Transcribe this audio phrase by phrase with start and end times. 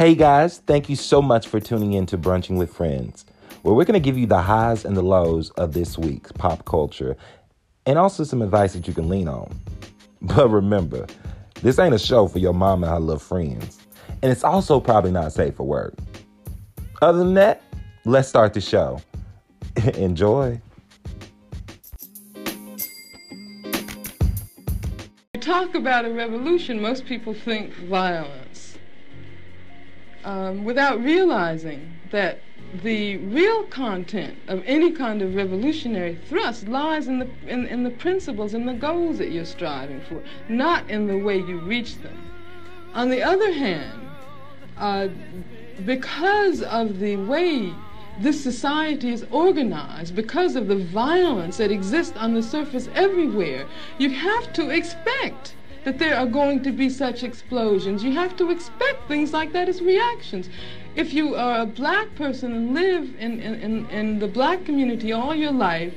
[0.00, 3.26] Hey guys, thank you so much for tuning in to Brunching with Friends,
[3.60, 6.64] where we're going to give you the highs and the lows of this week's pop
[6.64, 7.18] culture
[7.84, 9.60] and also some advice that you can lean on.
[10.22, 11.06] But remember,
[11.60, 13.78] this ain't a show for your mom and her little friends,
[14.22, 15.92] and it's also probably not safe for work.
[17.02, 17.60] Other than that,
[18.06, 19.02] let's start the show.
[19.96, 20.62] Enjoy.
[25.42, 28.49] Talk about a revolution, most people think violence
[30.30, 32.40] um, without realizing that
[32.84, 37.90] the real content of any kind of revolutionary thrust lies in the, in, in the
[37.90, 42.30] principles and the goals that you're striving for, not in the way you reach them.
[42.94, 44.08] On the other hand,
[44.78, 45.08] uh,
[45.84, 47.74] because of the way
[48.20, 53.66] this society is organized because of the violence that exists on the surface everywhere.
[53.98, 58.04] You have to expect that there are going to be such explosions.
[58.04, 60.48] You have to expect things like that as reactions.
[60.94, 65.34] If you are a black person and live in, in, in, the black community all
[65.34, 65.94] your life,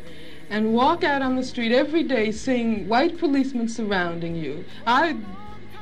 [0.49, 4.63] and walk out on the street every day seeing white policemen surrounding you.
[4.85, 5.17] I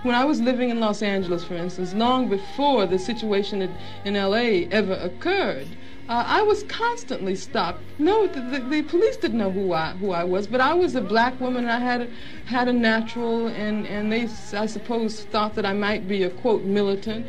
[0.03, 3.61] when I was living in Los Angeles, for instance, long before the situation
[4.03, 5.67] in LA ever occurred,
[6.11, 7.79] uh, I was constantly stopped.
[7.97, 10.95] No, the, the, the, police didn't know who I who I was, but I was
[10.95, 11.63] a black woman.
[11.63, 12.07] And I had a,
[12.47, 16.63] had a natural, and and they I suppose thought that I might be a quote
[16.63, 17.25] militant.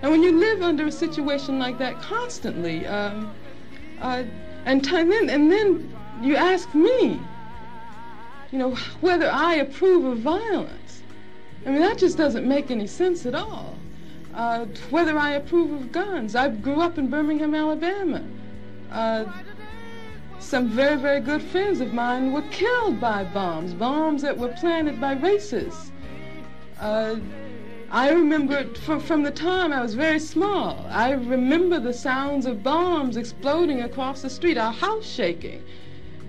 [0.00, 3.34] And when you live under a situation like that constantly, um,
[4.00, 4.24] uh,
[4.64, 7.20] and time then and then you ask me,
[8.50, 11.02] you know, whether I approve of violence.
[11.66, 13.76] I mean, that just doesn't make any sense at all
[14.34, 16.34] uh, whether I approve of guns.
[16.34, 18.22] I grew up in Birmingham, Alabama.
[18.90, 19.24] Uh,
[20.38, 25.00] some very, very good friends of mine were killed by bombs, bombs that were planted
[25.00, 25.90] by racists.
[26.80, 27.16] Uh,
[27.90, 32.62] I remember from, from the time I was very small, I remember the sounds of
[32.62, 35.62] bombs exploding across the street, our house shaking.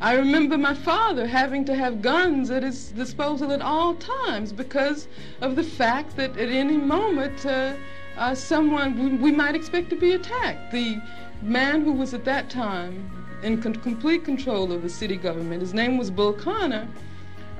[0.03, 5.07] I remember my father having to have guns at his disposal at all times because
[5.39, 7.75] of the fact that at any moment uh,
[8.17, 10.73] uh, someone we, we, might expect to be attacked.
[10.73, 11.01] The
[11.41, 13.09] man who was at that time
[13.43, 16.85] in con complete control of the city government, his name was Bull Connor,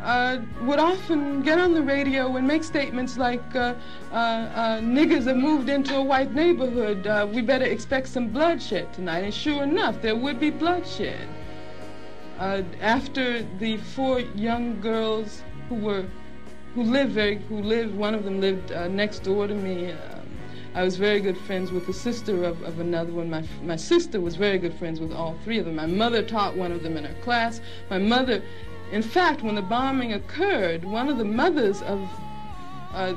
[0.02, 3.74] uh, would often get on the radio and make statements like, uh,
[4.12, 8.94] uh, uh niggers have moved into a white neighborhood, uh, we better expect some bloodshed
[8.94, 9.24] tonight.
[9.24, 11.30] And sure enough, there would be bloodshed.
[12.44, 16.06] Uh, after the four young girls who were,
[16.76, 19.92] who lived very, who lived, one of them lived uh, next door to me.
[19.92, 20.28] Um,
[20.76, 23.30] I was very good friends with the sister of, of another one.
[23.30, 25.78] My, my sister was very good friends with all three of them.
[25.78, 27.62] My mother taught one of them in her class.
[27.90, 28.44] My mother,
[28.92, 32.02] in fact, when the bombing occurred, one of the mothers of
[32.92, 33.14] uh,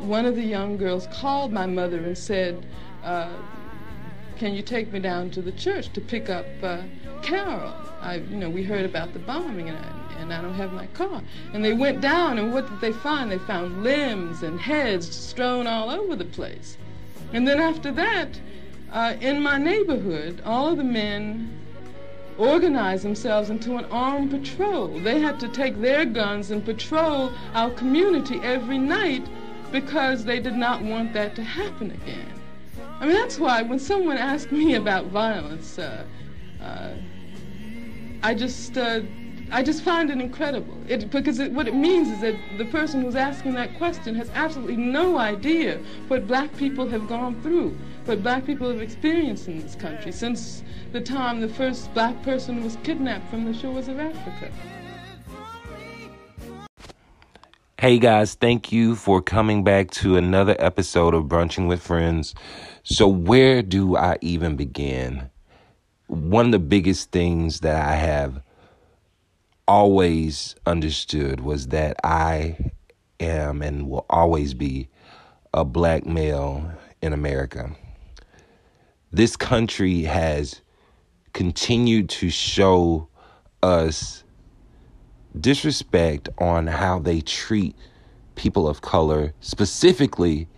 [0.00, 2.66] one of the young girls called my mother and said,
[3.04, 3.30] uh,
[4.36, 6.82] can you take me down to the church to pick up uh,
[7.24, 7.72] Carol?
[8.00, 10.86] I, you know, we heard about the bombing and I, and I don't have my
[10.88, 11.22] car.
[11.52, 13.30] And they went down and what did they find?
[13.30, 16.76] They found limbs and heads strewn all over the place.
[17.32, 18.38] And then after that,
[18.92, 21.50] uh, in my neighborhood, all of the men
[22.36, 24.88] organized themselves into an armed patrol.
[25.00, 29.24] They had to take their guns and patrol our community every night
[29.72, 32.32] because they did not want that to happen again.
[33.00, 36.04] I mean, that's why when someone asks me about violence, uh,
[36.60, 36.90] uh,
[38.24, 39.02] I just uh,
[39.50, 40.78] I just find it incredible.
[40.88, 44.30] It, because it, what it means is that the person who's asking that question has
[44.30, 47.76] absolutely no idea what black people have gone through,
[48.06, 52.64] what black people have experienced in this country since the time the first black person
[52.64, 54.50] was kidnapped from the shores of Africa.
[57.76, 62.34] Hey guys, thank you for coming back to another episode of Brunching with Friends.
[62.84, 65.28] So, where do I even begin?
[66.06, 68.42] One of the biggest things that I have
[69.66, 72.72] always understood was that I
[73.20, 74.88] am and will always be
[75.54, 76.70] a black male
[77.00, 77.70] in America.
[79.12, 80.60] This country has
[81.32, 83.08] continued to show
[83.62, 84.24] us
[85.40, 87.76] disrespect on how they treat
[88.34, 90.48] people of color, specifically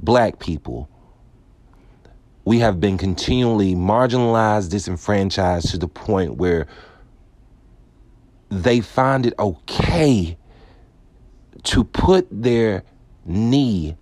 [0.00, 0.88] black people
[2.46, 6.68] we have been continually marginalized, disenfranchised to the point where
[8.48, 10.38] they find it okay
[11.64, 12.84] to put their
[13.24, 13.96] knee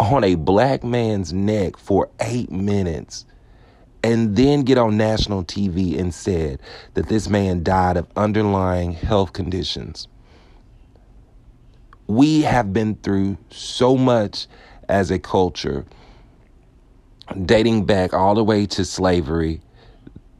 [0.00, 3.26] on a black man's neck for eight minutes
[4.02, 6.60] and then get on national TV and said
[6.94, 10.08] that this man died of underlying health conditions.
[12.08, 14.48] We have been through so much
[14.88, 15.84] as a culture,
[17.32, 19.60] dating back all the way to slavery,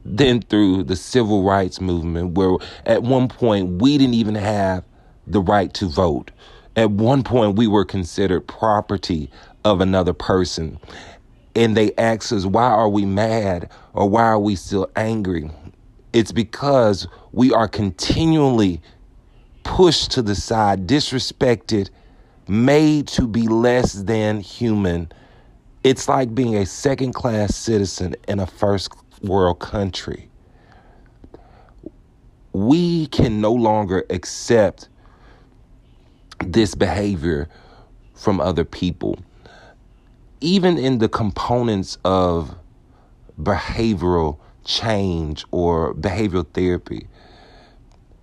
[0.05, 4.83] then through the civil rights movement, where at one point we didn't even have
[5.27, 6.31] the right to vote.
[6.75, 9.29] At one point, we were considered property
[9.63, 10.79] of another person.
[11.55, 15.51] And they ask us, why are we mad or why are we still angry?
[16.11, 18.81] It's because we are continually
[19.63, 21.89] pushed to the side, disrespected,
[22.47, 25.11] made to be less than human.
[25.83, 28.89] It's like being a second class citizen in a first
[29.21, 30.29] world country.
[32.53, 34.87] We can no longer accept
[36.39, 37.49] this behavior
[38.15, 39.19] from other people.
[40.39, 42.55] Even in the components of
[43.41, 47.07] behavioral change or behavioral therapy,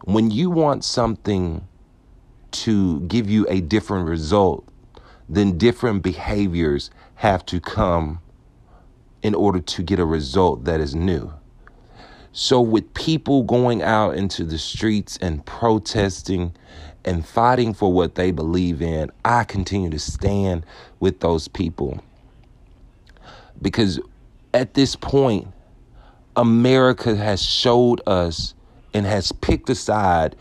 [0.04, 1.66] when you want something
[2.52, 4.66] to give you a different result,
[5.28, 6.90] then different behaviors
[7.20, 8.19] have to come
[9.22, 11.31] in order to get a result that is new.
[12.32, 16.55] So, with people going out into the streets and protesting
[17.05, 20.64] and fighting for what they believe in, I continue to stand
[20.99, 22.02] with those people.
[23.61, 24.00] Because
[24.55, 25.46] at this point,
[26.37, 28.55] America has showed us
[28.94, 30.37] and has picked a side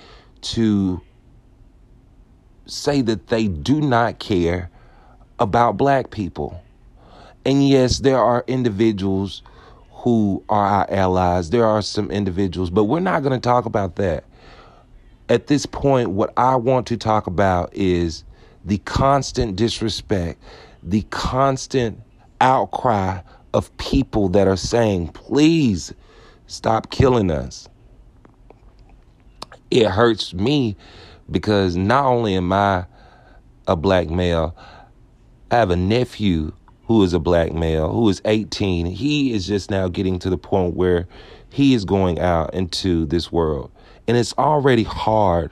[0.54, 1.02] to
[2.68, 4.72] say that they do not care
[5.40, 6.64] about black people.
[7.46, 9.42] And yes, there are individuals
[9.92, 11.50] who are our allies.
[11.50, 14.24] There are some individuals, but we're not going to talk about that
[15.30, 18.24] at this point, what I want to talk about is
[18.66, 20.42] the constant disrespect,
[20.82, 22.00] the constant
[22.42, 23.22] outcry
[23.54, 25.94] of people that are saying, please
[26.48, 27.70] stop killing us.
[29.70, 30.76] It hurts me
[31.30, 32.86] because not only am I
[33.68, 34.56] a black male,
[35.52, 36.54] I have a nephew
[36.90, 38.88] who is a black male who is 18.
[38.88, 41.08] He is just now getting to the point where
[41.52, 43.70] he is going out into this world.
[44.08, 45.52] And it's already hard.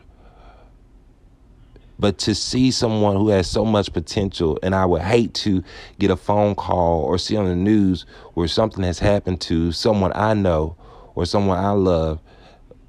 [1.99, 5.63] But to see someone who has so much potential, and I would hate to
[5.99, 10.13] get a phone call or see on the news where something has happened to someone
[10.15, 10.75] I know
[11.13, 12.19] or someone I love,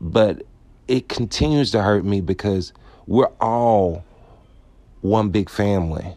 [0.00, 0.42] but
[0.88, 2.72] it continues to hurt me because
[3.06, 4.04] we're all
[5.02, 6.16] one big family.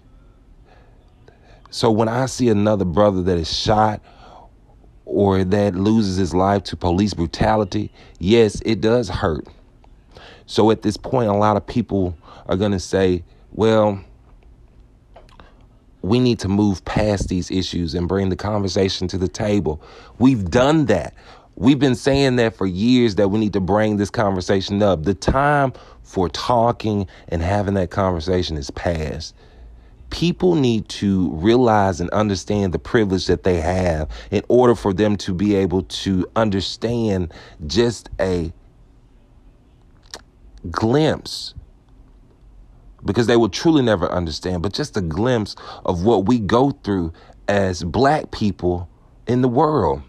[1.71, 4.01] So when I see another brother that is shot
[5.05, 9.47] or that loses his life to police brutality, yes, it does hurt.
[10.45, 13.23] So at this point, a lot of people are going to say,
[13.53, 14.03] well,
[16.01, 19.81] we need to move past these issues and bring the conversation to the table.
[20.19, 21.13] We've done that.
[21.55, 25.03] We've been saying that for years that we need to bring this conversation up.
[25.03, 25.71] The time
[26.03, 29.33] for talking and having that conversation is past
[30.11, 35.15] people need to realize and understand the privilege that they have in order for them
[35.17, 37.33] to be able to understand
[37.65, 38.53] just a
[40.69, 41.55] glimpse.
[43.03, 45.55] Because they will truly never understand but just a glimpse
[45.85, 47.11] of what we go through
[47.47, 48.87] as black people
[49.25, 50.03] in the world.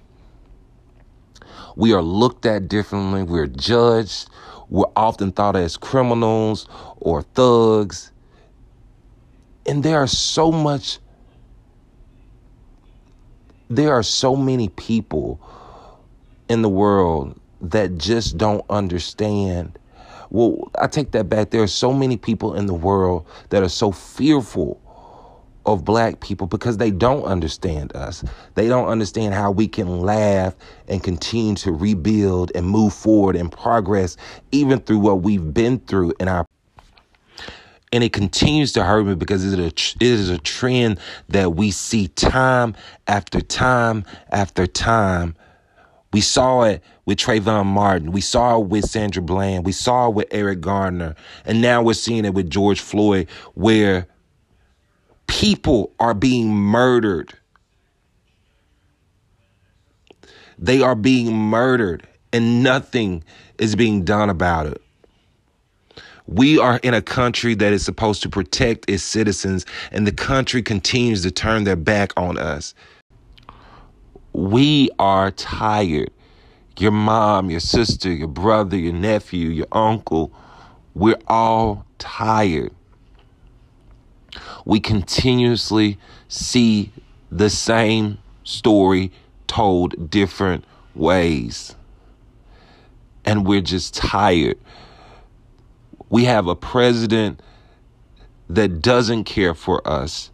[1.75, 3.23] We are looked at differently.
[3.23, 4.29] We're judged.
[4.69, 6.69] We're often thought as criminals
[6.99, 8.12] or thugs
[9.67, 10.99] and there are so much,
[13.69, 15.41] there are so many people
[16.49, 19.79] in the world that just don't understand.
[20.31, 21.51] Well, I take that back.
[21.51, 24.81] There are so many people in the world that are so fearful
[25.65, 28.25] of black people because they don't understand us.
[28.55, 30.57] They don't understand how we can laugh
[30.89, 34.17] and continue to rebuild and move forward and progress
[34.51, 36.47] even through what we've been through in our
[37.93, 41.55] and it continues to hurt me because it is, a, it is a trend that
[41.55, 42.75] we see time
[43.07, 45.37] after time after time.
[46.13, 48.13] We saw it with Trayvon Martin.
[48.13, 49.65] We saw it with Sandra Bland.
[49.65, 51.15] We saw it with Eric Garner.
[51.45, 54.07] And now we're seeing it with George Floyd, where
[55.27, 57.33] people are being murdered.
[60.59, 63.25] They are being murdered, and nothing
[63.59, 64.81] is being done about it.
[66.27, 70.63] We are in a country that is supposed to protect its citizens, and the country
[70.63, 72.75] continues to turn their back on us.
[74.33, 76.11] We are tired.
[76.79, 80.33] Your mom, your sister, your brother, your nephew, your uncle,
[80.95, 82.73] we're all tired.
[84.65, 85.99] We continuously
[86.29, 86.93] see
[87.31, 89.13] the same story
[89.47, 90.65] told different
[90.95, 91.75] ways.
[93.25, 94.59] And we're just tired.
[96.13, 97.41] We have a president
[98.47, 100.31] that doesn't care for us,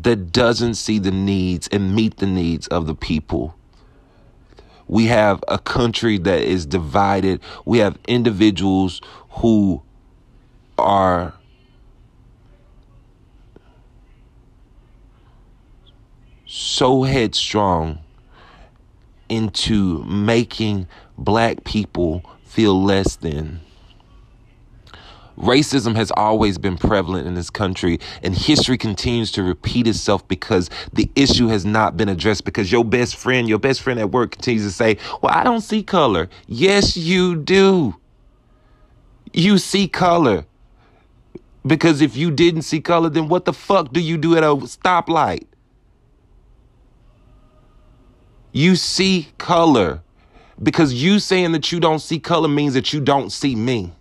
[0.00, 3.54] that doesn't see the needs and meet the needs of the people.
[4.88, 7.42] We have a country that is divided.
[7.66, 9.82] We have individuals who
[10.78, 11.34] are
[16.46, 17.98] so headstrong
[19.28, 23.60] into making black people feel less than.
[25.38, 30.70] Racism has always been prevalent in this country, and history continues to repeat itself because
[30.92, 32.44] the issue has not been addressed.
[32.44, 35.60] Because your best friend, your best friend at work, continues to say, Well, I don't
[35.60, 36.28] see color.
[36.46, 37.96] Yes, you do.
[39.32, 40.46] You see color.
[41.66, 44.48] Because if you didn't see color, then what the fuck do you do at a
[44.48, 45.46] stoplight?
[48.52, 50.02] You see color.
[50.62, 53.92] Because you saying that you don't see color means that you don't see me.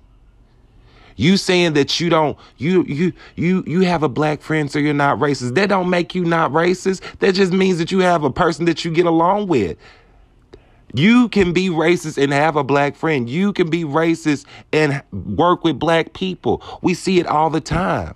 [1.16, 4.94] You saying that you don't you you you you have a black friend so you're
[4.94, 5.56] not racist.
[5.56, 7.02] That don't make you not racist.
[7.20, 9.78] That just means that you have a person that you get along with.
[10.94, 13.30] You can be racist and have a black friend.
[13.30, 16.64] You can be racist and work with black people.
[16.82, 18.16] We see it all the time.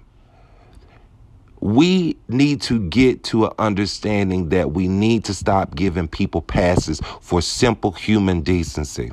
[1.60, 7.01] We need to get to an understanding that we need to stop giving people passes
[7.22, 9.12] for simple human decency.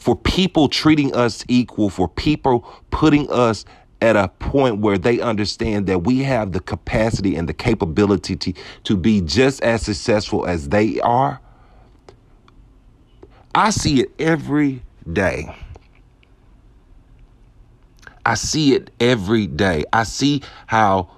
[0.00, 3.66] For people treating us equal, for people putting us
[4.00, 8.54] at a point where they understand that we have the capacity and the capability to,
[8.84, 11.38] to be just as successful as they are.
[13.54, 15.54] I see it every day.
[18.24, 19.84] I see it every day.
[19.92, 21.10] I see how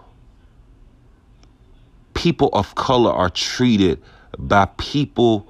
[2.14, 4.02] people of color are treated
[4.36, 5.46] by people,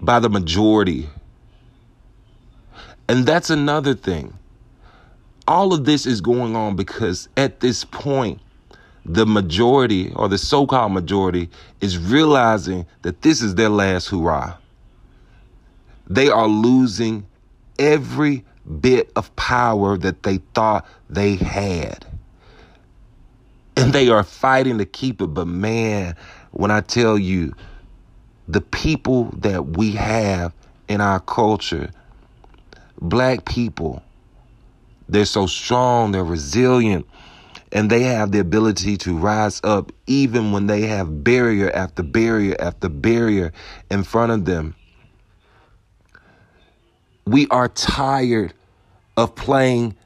[0.00, 1.10] by the majority.
[3.10, 4.32] And that's another thing.
[5.48, 8.38] All of this is going on because at this point,
[9.04, 11.50] the majority or the so called majority
[11.80, 14.56] is realizing that this is their last hurrah.
[16.06, 17.26] They are losing
[17.80, 18.44] every
[18.80, 22.06] bit of power that they thought they had.
[23.76, 25.34] And they are fighting to keep it.
[25.34, 26.14] But man,
[26.52, 27.54] when I tell you,
[28.46, 30.54] the people that we have
[30.86, 31.90] in our culture,
[33.00, 34.02] black people,
[35.08, 37.06] they're so strong, they're resilient,
[37.72, 42.56] and they have the ability to rise up even when they have barrier after barrier
[42.60, 43.52] after barrier
[43.90, 44.74] in front of them.
[47.26, 48.54] We are tired
[49.16, 49.96] of playing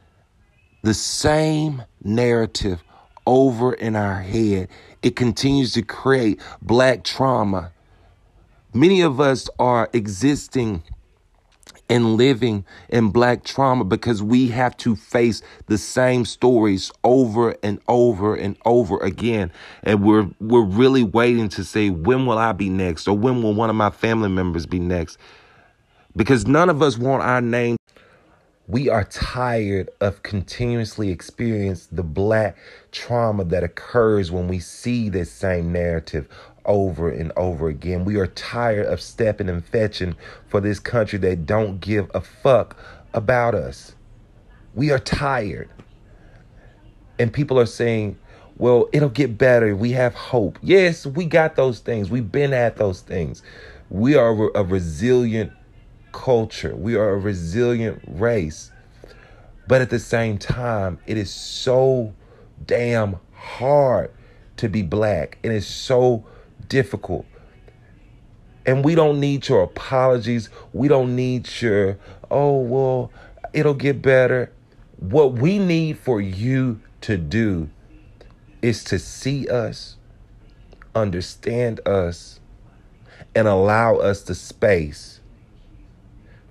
[0.83, 2.83] the same narrative
[3.27, 4.69] over in our head.
[5.03, 7.73] It continues to create black trauma.
[8.75, 10.83] Many of us are existing
[11.89, 17.81] and living in black trauma because we have to face the same stories over and
[17.89, 19.53] over and over again.
[19.83, 23.07] And we're we're really waiting to say when will I be next?
[23.07, 25.19] Or when will one of my family members be next?
[26.17, 27.77] Because none of us want our name.
[28.67, 32.57] We are tired of continuously experiencing the black
[32.93, 36.29] trauma that occurs when we see this same narrative
[36.65, 38.05] over and over again.
[38.05, 40.17] We are tired of stepping and fetching
[40.49, 42.77] for this country that don't give a fuck
[43.13, 43.95] about us.
[44.75, 45.69] We are tired.
[47.19, 48.19] And people are saying,
[48.57, 49.75] well, it'll get better.
[49.75, 50.59] We have hope.
[50.63, 52.11] Yes, we got those things.
[52.11, 53.43] We've been at those things.
[53.91, 55.53] We are a resilient
[56.13, 56.75] culture.
[56.75, 58.71] We are a resilient race.
[59.67, 62.15] But at the same time, it is so
[62.65, 64.13] damn hard
[64.59, 65.39] to be black.
[65.43, 66.25] It is so
[66.69, 67.27] difficult.
[68.67, 70.49] And we don't need your apologies.
[70.73, 71.99] We don't need your,
[72.31, 73.11] oh, well,
[73.53, 74.51] it'll get better.
[74.99, 77.69] What we need for you to do
[78.63, 79.97] is to see us,
[80.95, 82.41] understand us,
[83.35, 85.21] and allow us the space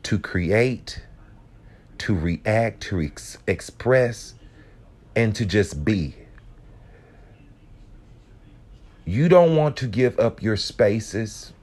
[0.03, 1.01] to create,
[1.97, 4.35] to react, to ex- express,
[5.15, 6.15] and to just be.
[9.05, 11.53] You don't want to give up your spaces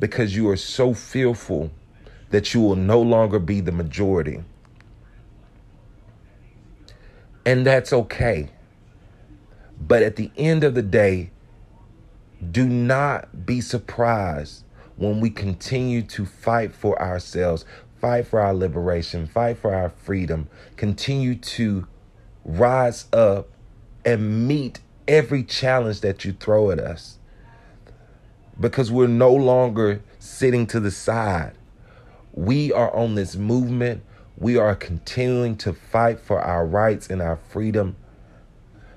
[0.00, 1.70] because you are so fearful
[2.30, 4.42] that you will no longer be the majority.
[7.46, 8.50] And that's okay.
[9.80, 11.30] But at the end of the day,
[12.50, 14.64] do not be surprised
[14.96, 17.64] when we continue to fight for ourselves,
[18.00, 21.86] fight for our liberation, fight for our freedom, continue to
[22.44, 23.48] rise up
[24.04, 27.18] and meet every challenge that you throw at us.
[28.58, 31.54] Because we're no longer sitting to the side.
[32.32, 34.02] We are on this movement.
[34.36, 37.96] We are continuing to fight for our rights and our freedom.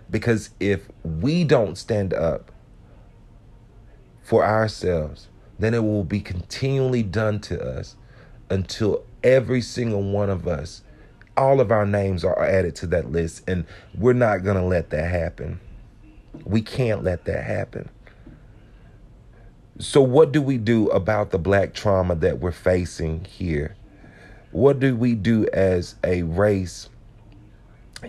[0.10, 2.52] Because if we don't stand up
[4.22, 5.28] for ourselves,
[5.60, 7.96] then it will be continually done to us
[8.50, 10.84] until every single one of us,
[11.36, 13.44] all of our names are added to that list.
[13.48, 15.60] And we're not going to let that happen.
[16.44, 17.90] We can't let that happen.
[19.80, 23.76] So, what do we do about the black trauma that we're facing here?
[24.52, 26.90] What do we do as a race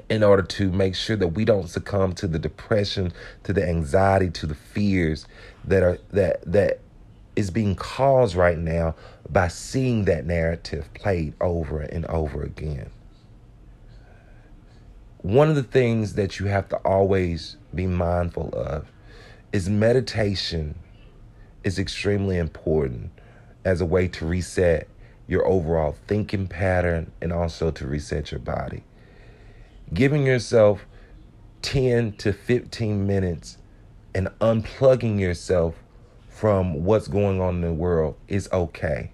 [0.09, 3.13] in order to make sure that we don't succumb to the depression,
[3.45, 5.27] to the anxiety, to the fears
[5.65, 6.81] that are that that
[7.37, 8.95] is being caused right now
[9.29, 12.91] by seeing that narrative played over and over again.
[15.25, 18.93] One of the things that you have to always be mindful of
[19.55, 20.79] is meditation
[21.63, 23.11] is extremely important
[23.65, 24.87] as a way to reset
[25.27, 28.85] your overall thinking pattern and also to reset your body.
[29.95, 30.85] Giving yourself
[31.63, 33.57] 10 to 15 minutes
[34.15, 35.75] and unplugging yourself
[36.29, 39.11] from what's going on in the world is okay.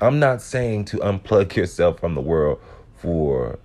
[0.00, 2.60] I'm not saying to unplug yourself from the world
[2.96, 3.58] for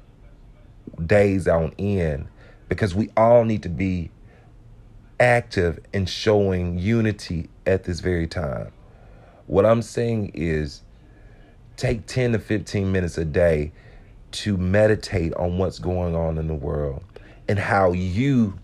[1.05, 2.27] days on end
[2.69, 4.11] because we all need to be
[5.19, 8.71] active in showing unity at this very time.
[9.47, 10.81] What I'm saying is
[11.75, 13.71] take 10 to 15 minutes a day
[14.31, 17.03] to meditate on what's going on in the world
[17.47, 18.59] and how you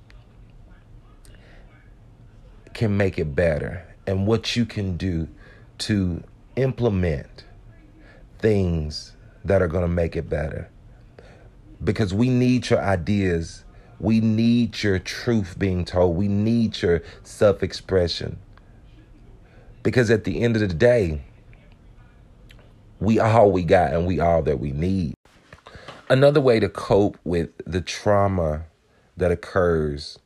[2.73, 5.27] can make it better and what you can do
[5.77, 6.23] to
[6.55, 7.45] implement
[8.39, 9.15] things
[9.45, 10.69] that are going to make it better.
[11.83, 13.63] Because we need your ideas.
[13.99, 16.15] We need your truth being told.
[16.15, 18.39] We need your self expression.
[19.81, 21.21] Because at the end of the day,
[22.99, 25.13] we all we got and we all that we need.
[26.09, 28.65] Another way to cope with the trauma
[29.17, 30.19] that occurs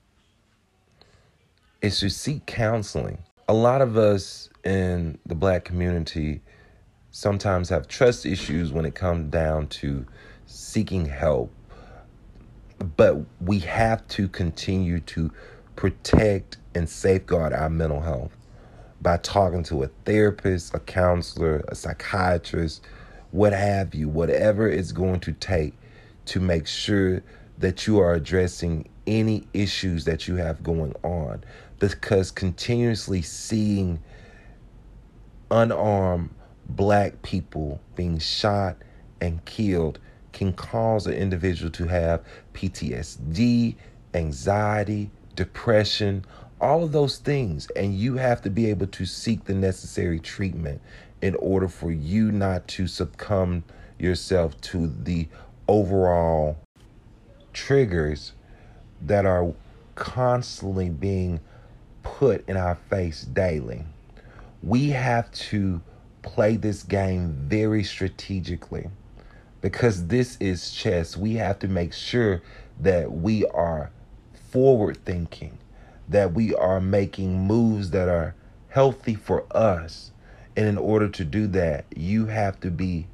[1.81, 3.19] is to seek counseling.
[3.47, 6.41] A lot of us in the black community
[7.11, 10.05] sometimes have trust issues when it comes down to
[10.47, 11.51] seeking help.
[12.95, 15.31] But we have to continue to
[15.75, 18.35] protect and safeguard our mental health
[19.01, 22.81] by talking to a therapist, a counselor, a psychiatrist,
[23.31, 25.73] what have you, whatever it's going to take
[26.25, 27.21] to make sure
[27.59, 31.43] that you are addressing any issues that you have going on.
[31.79, 34.01] Because continuously seeing
[35.51, 36.31] unarmed
[36.69, 38.77] black people being shot
[39.21, 39.99] and killed
[40.37, 42.23] can cause an individual to have
[42.53, 43.73] PTSD,
[44.13, 46.23] anxiety, depression,
[46.61, 47.67] all of those things.
[47.75, 50.79] And you have to be able to seek the necessary treatment
[51.23, 53.63] in order for you not to succumb
[53.97, 55.27] yourself to the
[55.67, 56.59] overall
[57.51, 58.33] triggers
[59.01, 59.51] that are
[59.95, 61.39] constantly being
[62.03, 63.83] put in our face daily.
[64.61, 65.81] We have to
[66.21, 68.91] play this game very strategically
[69.61, 71.17] because this is chess.
[71.17, 72.41] We have to make sure
[72.79, 73.91] that we are
[74.51, 75.57] forward thinking
[76.07, 78.35] that we are making moves that are
[78.69, 80.11] healthy for us.
[80.55, 83.07] And in order to do that, you have to be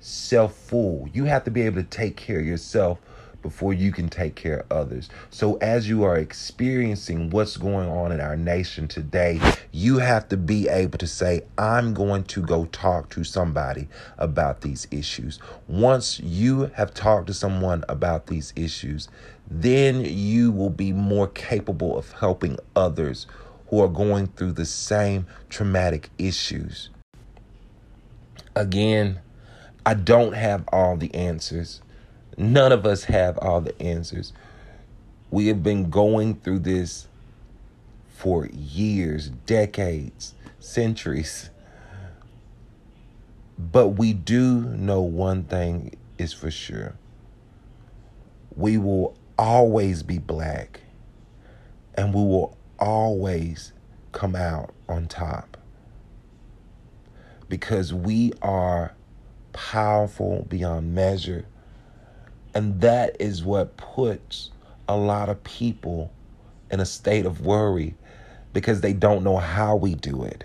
[0.00, 1.08] self full.
[1.12, 2.98] You have to be able to take care of yourself
[3.42, 5.08] before you can take care of others.
[5.30, 9.40] So, as you are experiencing what's going on in our nation today,
[9.72, 14.60] you have to be able to say, I'm going to go talk to somebody about
[14.60, 15.38] these issues.
[15.68, 19.08] Once you have talked to someone about these issues,
[19.50, 23.26] then you will be more capable of helping others
[23.68, 26.90] who are going through the same traumatic issues.
[28.54, 29.20] Again,
[29.86, 31.80] I don't have all the answers.
[32.40, 34.32] None of us have all the answers.
[35.30, 37.06] We have been going through this
[38.08, 41.50] for years, decades, centuries.
[43.58, 46.94] But we do know one thing is for sure.
[48.56, 50.80] We will always be black
[51.94, 53.74] and we will always
[54.12, 55.58] come out on top
[57.50, 58.94] because we are
[59.52, 61.44] powerful beyond measure
[62.54, 64.50] and that is what puts
[64.88, 66.12] a lot of people
[66.70, 67.94] in a state of worry
[68.52, 70.44] because they don't know how we do it.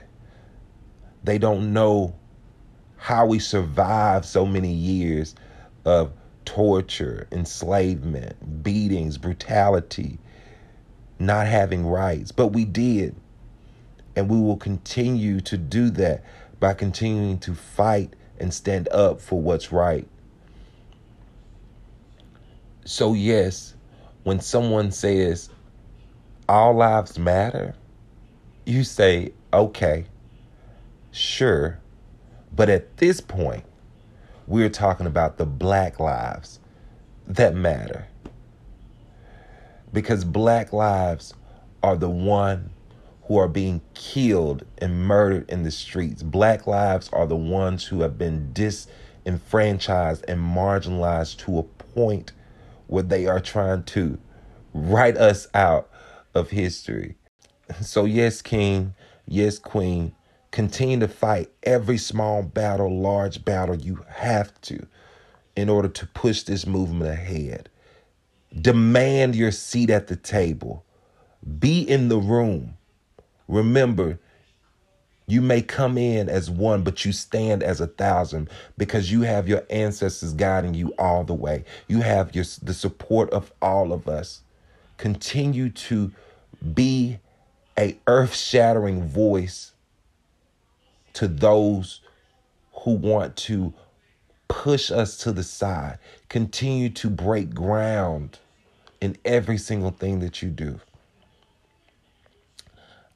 [1.24, 2.16] They don't know
[2.98, 5.36] how we survive so many years
[5.86, 6.12] of
[6.46, 10.20] torture, enslavement, beatings, brutality,
[11.18, 12.32] not having rights.
[12.32, 13.16] But we did.
[14.16, 16.24] And we will continue to do that
[16.60, 20.08] by continuing to fight and stand up for what's right.
[22.88, 23.74] So, yes,
[24.24, 25.50] when someone says,
[26.48, 27.74] all lives matter,
[28.66, 30.06] you say, okay,
[31.12, 31.80] sure.
[32.56, 33.66] But at this point,
[34.46, 36.60] we're talking about the black lives
[37.26, 38.08] that matter.
[39.92, 41.34] Because black lives
[41.82, 42.70] are the one
[43.24, 46.22] who are being killed and murdered in the streets.
[46.22, 52.32] Black lives are the ones who have been disenfranchised and marginalized to a point
[52.88, 54.18] where they are trying to
[54.74, 55.90] write us out
[56.34, 57.16] of history.
[57.82, 58.94] So, yes, King,
[59.28, 60.16] yes, Queen,
[60.52, 64.86] continue to fight every small battle, large battle you have to
[65.56, 67.70] in order to push this movement ahead.
[68.62, 70.86] Demand your seat at the table.
[71.60, 72.78] Be in the room.
[73.48, 74.20] Remember,
[75.28, 79.48] you may come in as one, but you stand as a thousand because you have
[79.48, 81.66] your ancestors guiding you all the way.
[81.88, 84.42] You have your, the support of all of us.
[84.98, 86.12] Continue to
[86.74, 87.20] be
[87.78, 89.72] a earth-shattering voice
[91.14, 92.02] to those
[92.84, 93.74] who want to
[94.48, 95.98] push us to the side.
[96.30, 98.40] Continue to break ground
[99.02, 100.80] in every single thing that you do.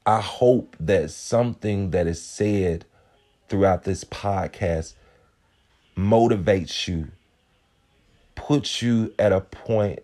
[0.06, 2.84] I hope that something that is said
[3.48, 4.94] throughout this podcast
[5.96, 7.08] motivates you,
[8.34, 10.00] puts you at a point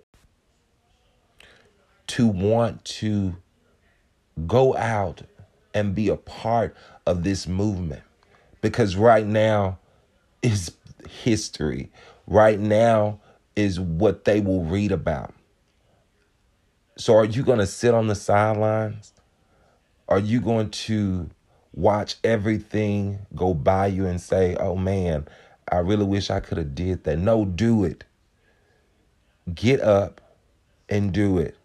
[2.09, 3.37] to want to
[4.47, 5.23] go out
[5.73, 8.03] and be a part of this movement.
[8.61, 9.79] Because right now
[10.43, 10.73] is
[11.09, 11.91] history.
[12.27, 13.21] Right now
[13.55, 15.35] is what they will read about.
[16.99, 19.13] So, are you going to sit on the sidelines?
[20.09, 21.31] Are you going to
[21.73, 25.27] watch everything go by you and say, "Oh man,
[25.71, 28.05] I really wish I could have did that." No, do it.
[29.53, 30.21] Get up
[30.89, 31.57] and do it.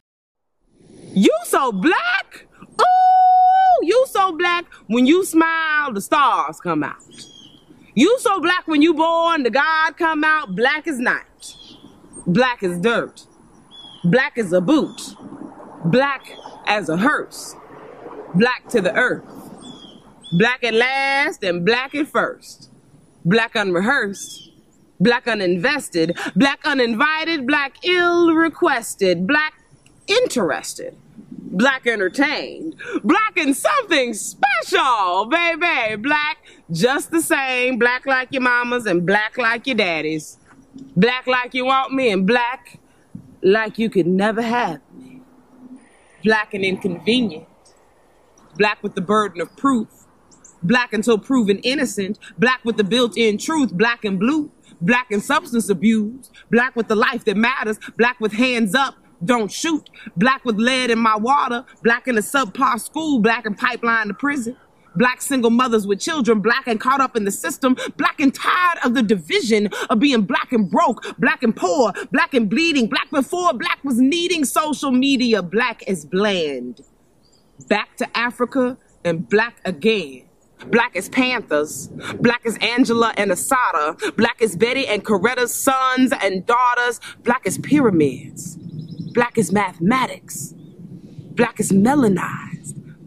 [1.14, 2.48] You so black?
[2.64, 4.66] Ooh, you so black.
[4.88, 7.04] When you smile, the stars come out.
[7.94, 10.56] You so black when you born, the God come out.
[10.56, 11.54] Black as night.
[12.26, 13.26] Black as dirt.
[14.04, 15.16] Black as a boot.
[15.86, 16.26] Black
[16.66, 17.56] as a hearse
[18.34, 19.24] black to the earth.
[20.34, 22.70] Black at last and black at first.
[23.26, 24.52] Black unrehearsed.
[25.00, 26.18] Black uninvested.
[26.36, 27.46] Black uninvited.
[27.46, 29.28] Black ill requested.
[29.28, 29.54] Black
[30.08, 30.96] interested.
[31.30, 32.76] Black entertained.
[33.04, 35.98] Black in something special, baby.
[35.98, 36.38] Black
[36.72, 37.78] just the same.
[37.78, 40.38] Black like your mamas and black like your daddies.
[40.96, 42.80] Black like you want me and black
[43.44, 45.22] like you could never have me.
[46.24, 47.48] Black and inconvenient
[48.62, 49.88] black with the burden of proof,
[50.62, 55.24] black until proven innocent, black with the built in truth, black and blue, black and
[55.24, 58.94] substance abuse, black with the life that matters, black with hands up,
[59.26, 63.58] don't shoot, black with lead in my water, black in a subpar school, black and
[63.58, 64.56] pipeline to prison.
[64.94, 68.78] Black single mothers with children, black and caught up in the system, black and tired
[68.84, 73.10] of the division of being black and broke, black and poor, black and bleeding, black
[73.10, 76.82] before black was needing social media, black as bland
[77.72, 80.28] back to Africa and black again.
[80.68, 81.88] Black as Panthers,
[82.20, 87.58] black as Angela and Assata, black as Betty and Coretta's sons and daughters, black as
[87.58, 88.58] pyramids,
[89.14, 92.51] black as mathematics, black as melanized,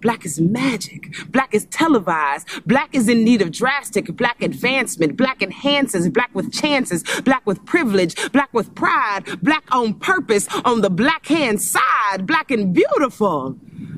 [0.05, 5.43] black is magic, black is televised, black is in need of drastic black advancement, black
[5.43, 10.91] enhances, black with chances, black with privilege, black with pride, black on purpose, on the
[10.91, 13.57] black hand side, black and beautiful.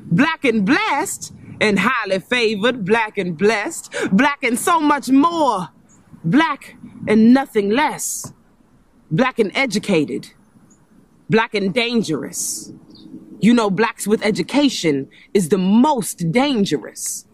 [0.09, 5.67] Black and blessed, and highly favored, black and blessed, black and so much more,
[6.23, 8.33] black and nothing less,
[9.11, 10.29] black and educated,
[11.29, 12.71] black and dangerous.
[13.39, 17.25] You know, blacks with education is the most dangerous.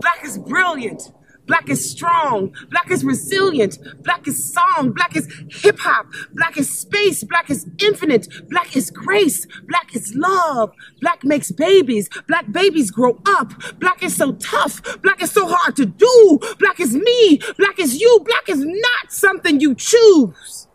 [0.00, 1.12] Black is brilliant.
[1.46, 2.54] Black is strong.
[2.70, 3.78] Black is resilient.
[4.04, 4.92] Black is song.
[4.92, 6.06] Black is hip hop.
[6.34, 7.24] Black is space.
[7.24, 8.28] Black is infinite.
[8.48, 9.46] Black is grace.
[9.66, 10.72] Black is love.
[11.00, 12.08] Black makes babies.
[12.28, 13.52] Black babies grow up.
[13.80, 15.02] Black is so tough.
[15.02, 16.38] Black is so hard to do.
[16.60, 17.40] Black is me.
[17.58, 18.20] Black is you.
[18.24, 20.68] Black is not something you choose.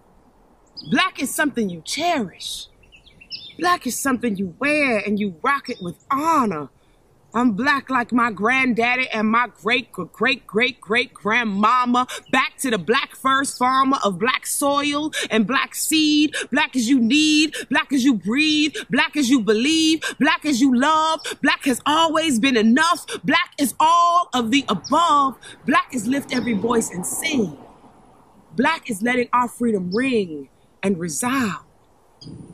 [0.91, 2.67] Black is something you cherish.
[3.59, 6.69] Black is something you wear and you rock it with honor.
[7.33, 12.07] I'm black like my granddaddy and my great great great great grandmama.
[12.31, 16.35] Back to the black first farmer of black soil and black seed.
[16.51, 20.75] Black as you need, black as you breathe, black as you believe, black as you
[20.75, 21.19] love.
[21.41, 23.05] Black has always been enough.
[23.23, 25.37] Black is all of the above.
[25.65, 27.57] Black is lift every voice and sing.
[28.55, 30.49] Black is letting our freedom ring
[30.81, 31.66] and resound.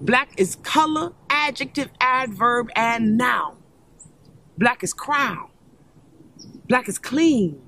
[0.02, 3.58] Black is color, adjective, adverb, and noun.
[4.58, 5.50] Black is crown.
[6.68, 7.62] Black is clean.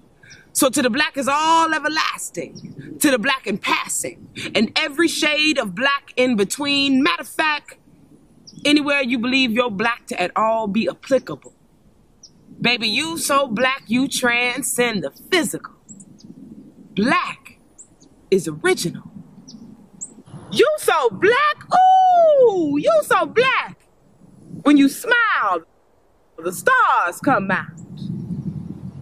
[0.54, 5.58] So to the black is all everlasting, to the black in passing, and every shade
[5.58, 7.04] of black in between.
[7.04, 7.78] Matter of fact,
[8.64, 11.54] anywhere you believe your black to at all be applicable.
[12.62, 15.74] Baby, you so black you transcend the physical.
[16.96, 17.60] Black
[18.32, 19.12] is original.
[20.56, 23.78] You so black, ooh, you so black.
[24.64, 25.64] When you smile,
[26.38, 27.66] the stars come out.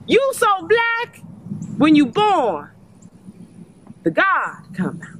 [0.07, 1.17] You so black,
[1.77, 2.71] when you born,
[4.01, 5.19] the God come out.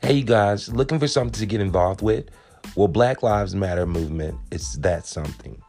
[0.00, 2.28] Hey, you guys, looking for something to get involved with?
[2.74, 5.60] Well, Black Lives Matter movement is that something.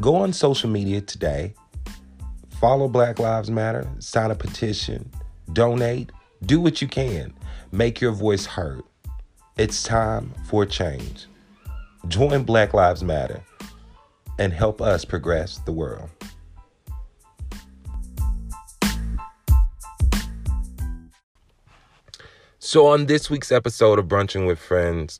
[0.00, 1.54] Go on social media today,
[2.60, 5.10] follow Black Lives Matter, sign a petition,
[5.52, 6.12] donate,
[6.46, 7.34] do what you can,
[7.72, 8.84] make your voice heard.
[9.58, 11.26] It's time for change.
[12.06, 13.42] Join Black Lives Matter
[14.38, 16.08] and help us progress the world.
[22.60, 25.18] So, on this week's episode of Brunching with Friends,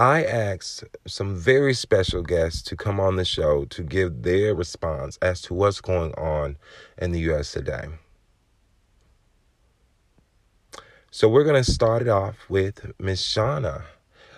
[0.00, 5.18] I asked some very special guests to come on the show to give their response
[5.20, 6.56] as to what's going on
[6.96, 7.52] in the U.S.
[7.52, 7.84] today.
[11.10, 13.82] So, we're going to start it off with Miss Shauna.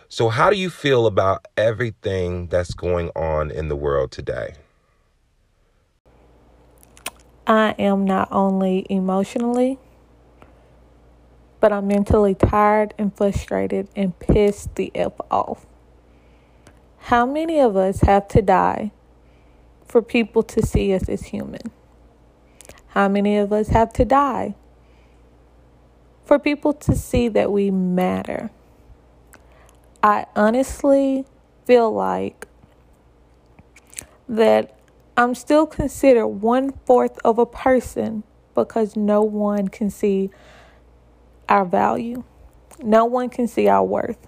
[0.08, 4.54] So, how do you feel about everything that's going on in the world today?
[7.46, 9.78] I am not only emotionally
[11.62, 15.64] but I'm mentally tired and frustrated and pissed the F off.
[17.02, 18.90] How many of us have to die
[19.86, 21.70] for people to see us as human?
[22.88, 24.56] How many of us have to die
[26.24, 28.50] for people to see that we matter?
[30.02, 31.26] I honestly
[31.64, 32.48] feel like
[34.28, 34.76] that
[35.16, 40.30] I'm still considered one fourth of a person because no one can see
[41.48, 42.24] our value.
[42.82, 44.18] No one can see our worth.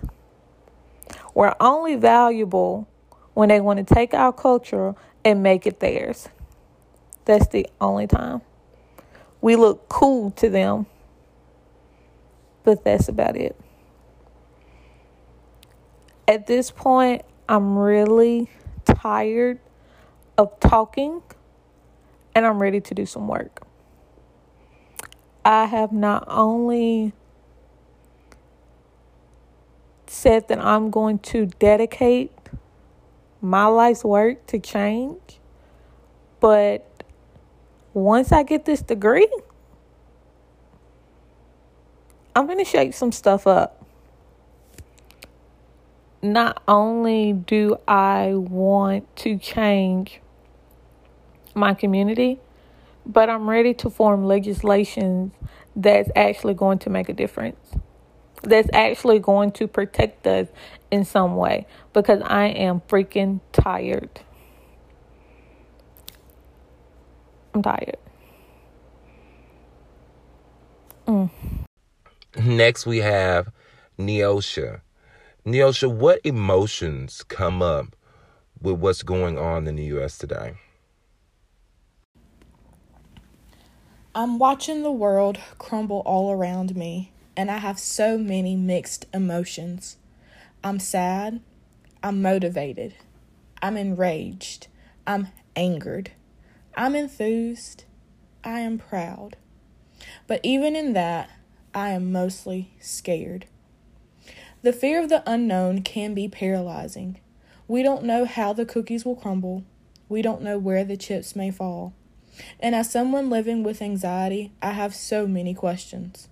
[1.35, 2.89] We're only valuable
[3.35, 6.29] when they want to take our culture and make it theirs.
[7.25, 8.43] That's the only time.
[9.41, 10.87] We look cool to them,
[12.63, 13.59] but that's about it.
[16.27, 18.49] At this point, I'm really
[18.85, 19.59] tired
[20.39, 21.23] of talking
[22.35, 23.67] and I'm ready to do some work.
[25.45, 27.13] I have not only
[30.07, 32.33] said that I'm going to dedicate
[33.43, 35.39] my life's work to change,
[36.41, 37.03] but
[37.93, 39.29] once I get this degree,
[42.35, 43.85] I'm going to shake some stuff up.
[46.23, 50.21] Not only do I want to change
[51.55, 52.41] my community,
[53.07, 55.33] but I'm ready to form legislation
[55.77, 57.59] that's actually going to make a difference.
[58.43, 60.49] That's actually going to protect us
[60.91, 64.21] in some way because I am freaking tired.
[67.55, 67.97] I'm tired.
[71.07, 71.31] Mm.
[72.37, 73.51] Next, we have
[73.99, 74.81] Neosha.
[75.47, 77.95] Neosha, what emotions come up
[78.61, 80.19] with what's going on in the U.S.
[80.19, 80.55] today?
[84.17, 89.97] I'm watching the world crumble all around me, and I have so many mixed emotions.
[90.63, 91.41] I'm sad.
[92.01, 92.95] I'm motivated.
[93.61, 94.69] I'm enraged.
[95.05, 96.13] I'm angered.
[96.77, 97.87] I'm enthused.
[98.45, 99.37] I am proud.
[100.29, 101.29] But even in that,
[101.75, 103.47] I am mostly scared.
[104.63, 107.19] The fear of the unknown can be paralyzing.
[107.67, 109.65] We don't know how the cookies will crumble.
[110.09, 111.95] We don't know where the chips may fall.
[112.61, 116.29] And as someone living with anxiety, I have so many questions.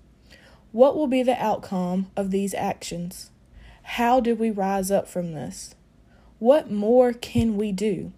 [0.73, 3.31] What will be the outcome of these actions?
[3.83, 5.75] How do we rise up from this?
[6.39, 8.13] What more can we do?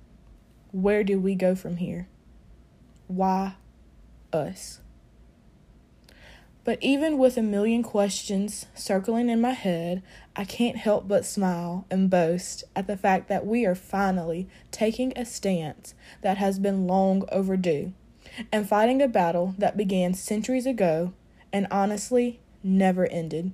[0.73, 2.09] Where do we go from here?
[3.07, 3.57] Why
[4.33, 4.81] us?
[6.65, 10.03] But even with a million questions circling in my head,
[10.35, 15.13] I can't help but smile and boast at the fact that we are finally taking
[15.15, 17.93] a stance that has been long overdue
[18.51, 21.13] and fighting a battle that began centuries ago
[21.53, 23.53] and honestly never ended.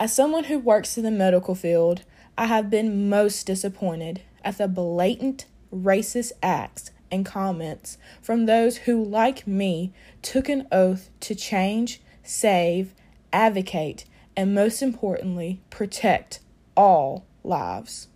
[0.00, 2.02] As someone who works in the medical field,
[2.36, 9.02] I have been most disappointed at the blatant racist acts and comments from those who,
[9.02, 9.92] like me,
[10.22, 12.94] took an oath to change, save,
[13.32, 14.04] advocate,
[14.36, 16.40] and most importantly, protect
[16.76, 18.08] all lives.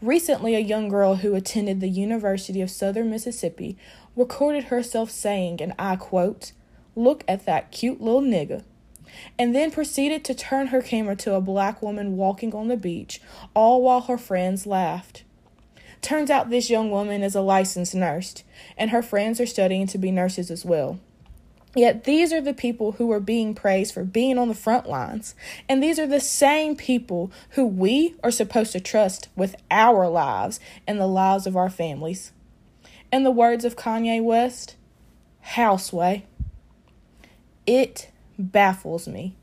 [0.00, 3.76] Recently, a young girl who attended the University of Southern Mississippi
[4.16, 6.52] recorded herself saying, and I quote,
[6.94, 8.64] Look at that cute little nigga.
[9.38, 13.20] And then proceeded to turn her camera to a black woman walking on the beach,
[13.54, 15.22] all while her friends laughed.
[16.02, 18.42] Turns out this young woman is a licensed nurse,
[18.76, 20.98] and her friends are studying to be nurses as well.
[21.74, 25.34] Yet these are the people who are being praised for being on the front lines.
[25.68, 30.60] And these are the same people who we are supposed to trust with our lives
[30.86, 32.32] and the lives of our families.
[33.10, 34.76] In the words of Kanye West,
[35.40, 36.26] how Sway.
[37.66, 39.36] It baffles me.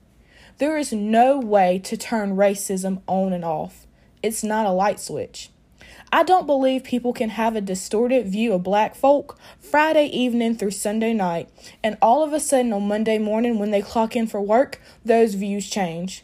[0.58, 3.88] There is no way to turn racism on and off.
[4.22, 5.50] It's not a light switch.
[6.12, 10.72] I don't believe people can have a distorted view of black folk Friday evening through
[10.72, 11.50] Sunday night,
[11.84, 15.36] and all of a sudden on Monday morning when they clock in for work, those
[15.36, 16.24] views change.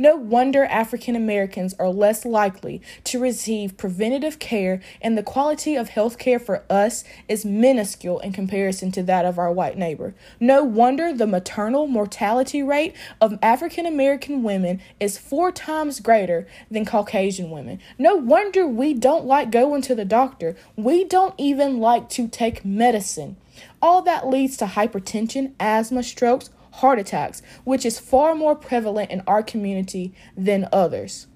[0.00, 5.90] No wonder African Americans are less likely to receive preventative care, and the quality of
[5.90, 10.14] health care for us is minuscule in comparison to that of our white neighbor.
[10.40, 16.86] No wonder the maternal mortality rate of African American women is four times greater than
[16.86, 17.78] Caucasian women.
[17.98, 20.56] No wonder we don't like going to the doctor.
[20.76, 23.36] We don't even like to take medicine.
[23.82, 26.48] All that leads to hypertension, asthma, strokes,
[26.80, 31.26] heart attacks, which is far more prevalent in our community than others.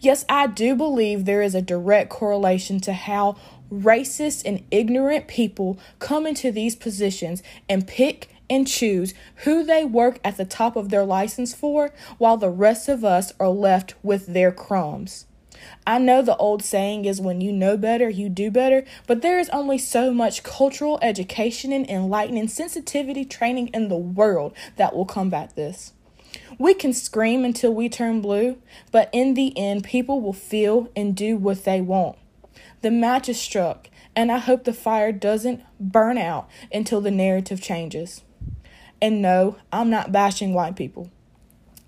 [0.00, 3.36] Yes, I do believe there is a direct correlation to how
[3.70, 10.20] racist and ignorant people come into these positions and pick and choose who they work
[10.22, 14.26] at the top of their license for, while the rest of us are left with
[14.26, 15.26] their crumbs.
[15.86, 19.38] I know the old saying is when you know better, you do better, but there
[19.38, 25.06] is only so much cultural education and enlightening sensitivity training in the world that will
[25.06, 25.92] combat this.
[26.58, 28.58] We can scream until we turn blue,
[28.90, 32.16] but in the end, people will feel and do what they want.
[32.82, 37.60] The match is struck, and I hope the fire doesn't burn out until the narrative
[37.60, 38.22] changes.
[39.00, 41.10] And no, I'm not bashing white people.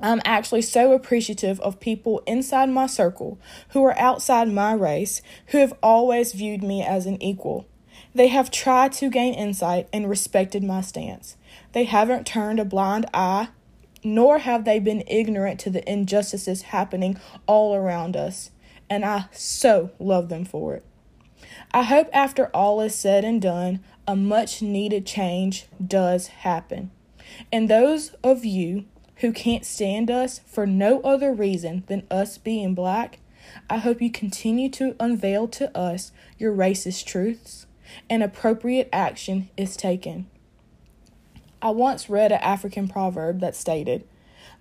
[0.05, 3.39] I'm actually so appreciative of people inside my circle
[3.71, 7.67] who are outside my race who have always viewed me as an equal.
[8.15, 11.39] They have tried to gain insight and respected my stance.
[11.73, 13.49] They haven't turned a blind eye,
[14.05, 18.51] nor have they been ignorant to the injustices happening all around us.
[18.91, 20.85] And I so love them for it.
[21.73, 26.91] I hope after all is said and done, a much needed change does happen.
[27.51, 28.85] And those of you
[29.17, 33.19] who can't stand us for no other reason than us being black,
[33.69, 37.67] I hope you continue to unveil to us your racist truths
[38.09, 40.27] and appropriate action is taken.
[41.63, 44.07] I once read an African proverb that stated,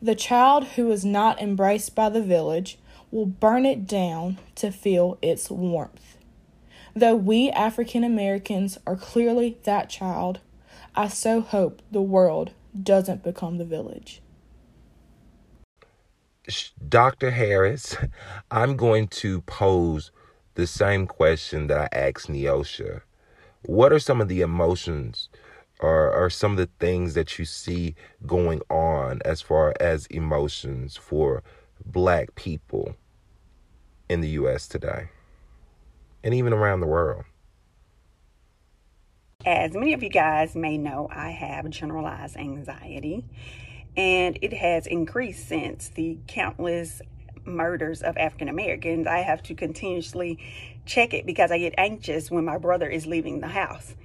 [0.02, 2.78] The child who is not embraced by the village
[3.12, 6.18] will burn it down to feel its warmth.
[6.96, 10.40] Though we African Americans are clearly that child,
[10.96, 14.23] I so hope the world doesn't become the village.
[16.88, 17.32] Dr.
[17.32, 17.96] Harris,
[18.52, 20.12] I'm going to pose
[20.56, 23.02] the same question that I asked Neosha.
[23.66, 25.30] What are some of the emotions
[25.80, 30.98] or, or some of the things that you see going on as far as emotions
[30.98, 31.44] for
[31.86, 32.96] black people
[34.10, 34.68] in the U.S.
[34.68, 35.10] today
[36.24, 37.24] and even around the world?
[39.46, 43.26] As many of you guys may know, I have generalized anxiety
[43.96, 47.02] and it has increased since the countless
[47.46, 49.08] murders of African Americans.
[49.08, 50.40] I have to continuously
[50.86, 53.96] check it because I get anxious when my brother is leaving the house.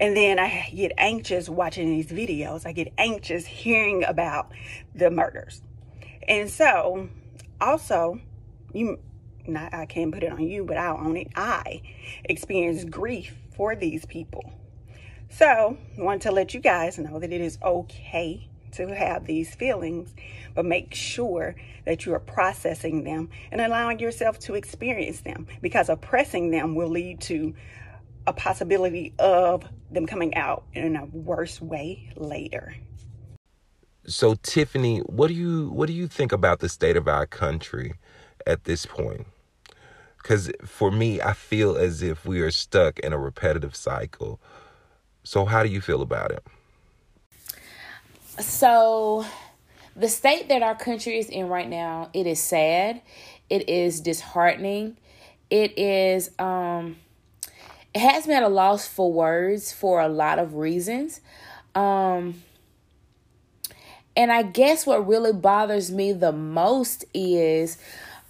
[0.00, 2.66] And then I get anxious watching these videos.
[2.66, 4.50] I get anxious hearing about
[4.94, 5.62] the murders.
[6.26, 7.08] And so,
[7.60, 8.20] also,
[8.72, 8.98] you
[9.46, 11.28] not I can't put it on you, but I'll own it.
[11.36, 11.82] I
[12.24, 14.52] experience grief for these people.
[15.28, 19.54] So, I want to let you guys know that it is okay to have these
[19.54, 20.14] feelings,
[20.54, 21.54] but make sure
[21.84, 26.88] that you are processing them and allowing yourself to experience them because oppressing them will
[26.88, 27.54] lead to
[28.26, 32.74] a possibility of them coming out in a worse way later.
[34.06, 37.94] So Tiffany, what do you what do you think about the state of our country
[38.46, 39.26] at this point?
[40.22, 44.40] Cuz for me, I feel as if we are stuck in a repetitive cycle.
[45.24, 46.44] So how do you feel about it?
[48.40, 49.26] So,
[49.94, 53.02] the state that our country is in right now, it is sad,
[53.50, 54.96] it is disheartening,
[55.50, 56.96] it is um
[57.94, 61.20] it has me at a loss for words for a lot of reasons.
[61.74, 62.42] Um
[64.16, 67.76] and I guess what really bothers me the most is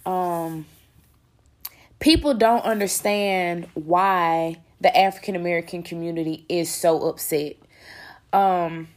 [0.05, 0.65] um
[2.01, 7.55] people don't understand why the African American community is so upset.
[8.33, 8.89] Um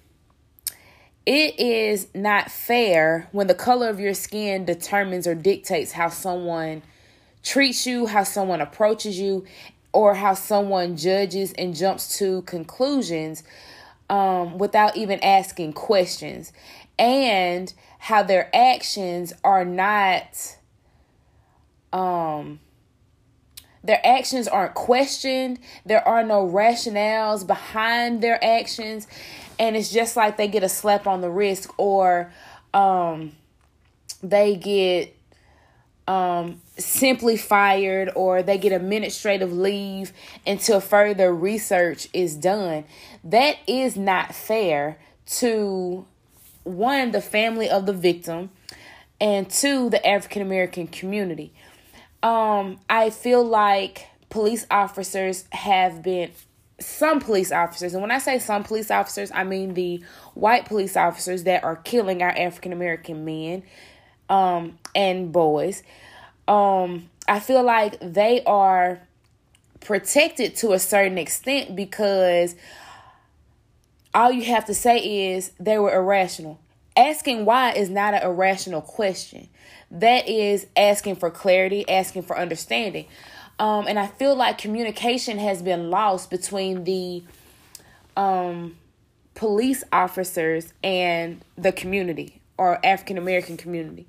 [1.26, 6.82] it is not fair when the color of your skin determines or dictates how someone
[7.42, 9.44] treats you, how someone approaches you,
[9.92, 13.42] or how someone judges and jumps to conclusions
[14.08, 16.52] um, without even asking questions,
[16.96, 20.56] and how their actions are not.
[21.92, 22.60] Um,
[23.82, 25.60] their actions aren't questioned.
[25.84, 29.06] There are no rationales behind their actions.
[29.58, 32.32] And it's just like they get a slap on the wrist or
[32.74, 33.32] um,
[34.22, 35.16] they get
[36.06, 40.12] um, simply fired or they get administrative leave
[40.46, 42.84] until further research is done.
[43.24, 46.06] That is not fair to
[46.64, 48.50] one, the family of the victim,
[49.20, 51.52] and two, the African American community.
[52.22, 56.32] Um, I feel like police officers have been
[56.78, 60.02] some police officers, and when I say some police officers, I mean the
[60.34, 63.62] white police officers that are killing our African American men
[64.28, 65.82] um, and boys.
[66.46, 69.00] Um, I feel like they are
[69.80, 72.54] protected to a certain extent because
[74.14, 76.60] all you have to say is they were irrational.
[76.96, 79.48] Asking why is not an irrational question
[79.90, 83.06] that is asking for clarity, asking for understanding.
[83.58, 87.22] Um, and I feel like communication has been lost between the
[88.16, 88.76] um,
[89.34, 94.06] police officers and the community or African American community.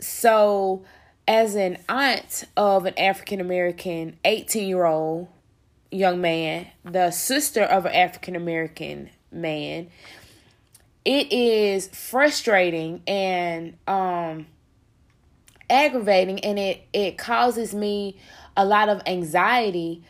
[0.00, 0.84] So,
[1.28, 5.28] as an aunt of an African American 18 year old
[5.90, 9.88] young man, the sister of an African American man,
[11.04, 14.46] it is frustrating and um
[15.68, 18.16] aggravating and it it causes me
[18.56, 20.02] a lot of anxiety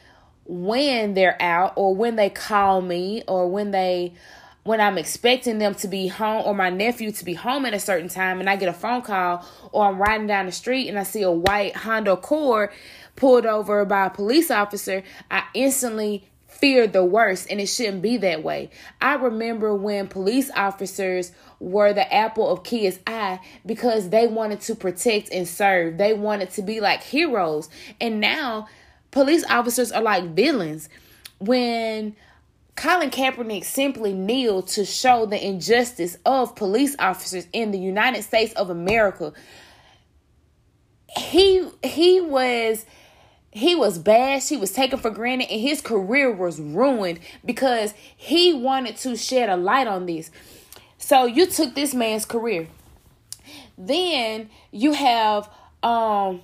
[0.44, 4.14] when they're out or when they call me or when they
[4.62, 7.78] when I'm expecting them to be home or my nephew to be home at a
[7.78, 10.98] certain time and I get a phone call or I'm riding down the street and
[10.98, 12.70] I see a white Honda Accord
[13.14, 16.28] pulled over by a police officer, I instantly
[16.58, 18.70] fear the worst and it shouldn't be that way.
[19.00, 24.74] I remember when police officers were the apple of kids' eye because they wanted to
[24.74, 25.98] protect and serve.
[25.98, 27.68] They wanted to be like heroes.
[28.00, 28.68] And now
[29.10, 30.88] police officers are like villains.
[31.38, 32.16] When
[32.76, 38.52] Colin Kaepernick simply kneeled to show the injustice of police officers in the United States
[38.52, 39.32] of America.
[41.16, 42.84] He he was
[43.56, 48.52] he was bashed, he was taken for granted, and his career was ruined because he
[48.52, 50.30] wanted to shed a light on this.
[50.98, 52.68] So you took this man's career.
[53.78, 55.48] Then you have
[55.82, 56.42] um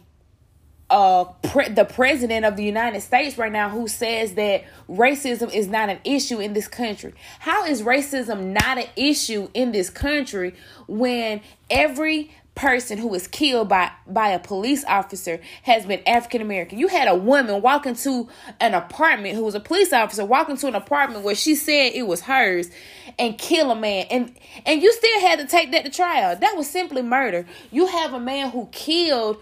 [0.89, 5.69] uh pre- the president of the United States right now who says that racism is
[5.69, 7.13] not an issue in this country.
[7.41, 10.55] How is racism not an issue in this country
[10.87, 11.41] when
[11.71, 16.79] every person who was killed by by a police officer has been African American.
[16.79, 18.29] You had a woman walk into
[18.61, 22.07] an apartment who was a police officer walk into an apartment where she said it
[22.07, 22.71] was hers
[23.19, 24.37] and kill a man and
[24.67, 26.37] and you still had to take that to trial.
[26.37, 27.47] That was simply murder.
[27.71, 29.39] You have a man who killed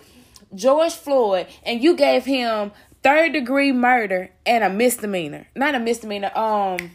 [0.55, 2.71] George Floyd and you gave him
[3.03, 5.49] third degree murder and a misdemeanor.
[5.57, 6.93] Not a misdemeanor, um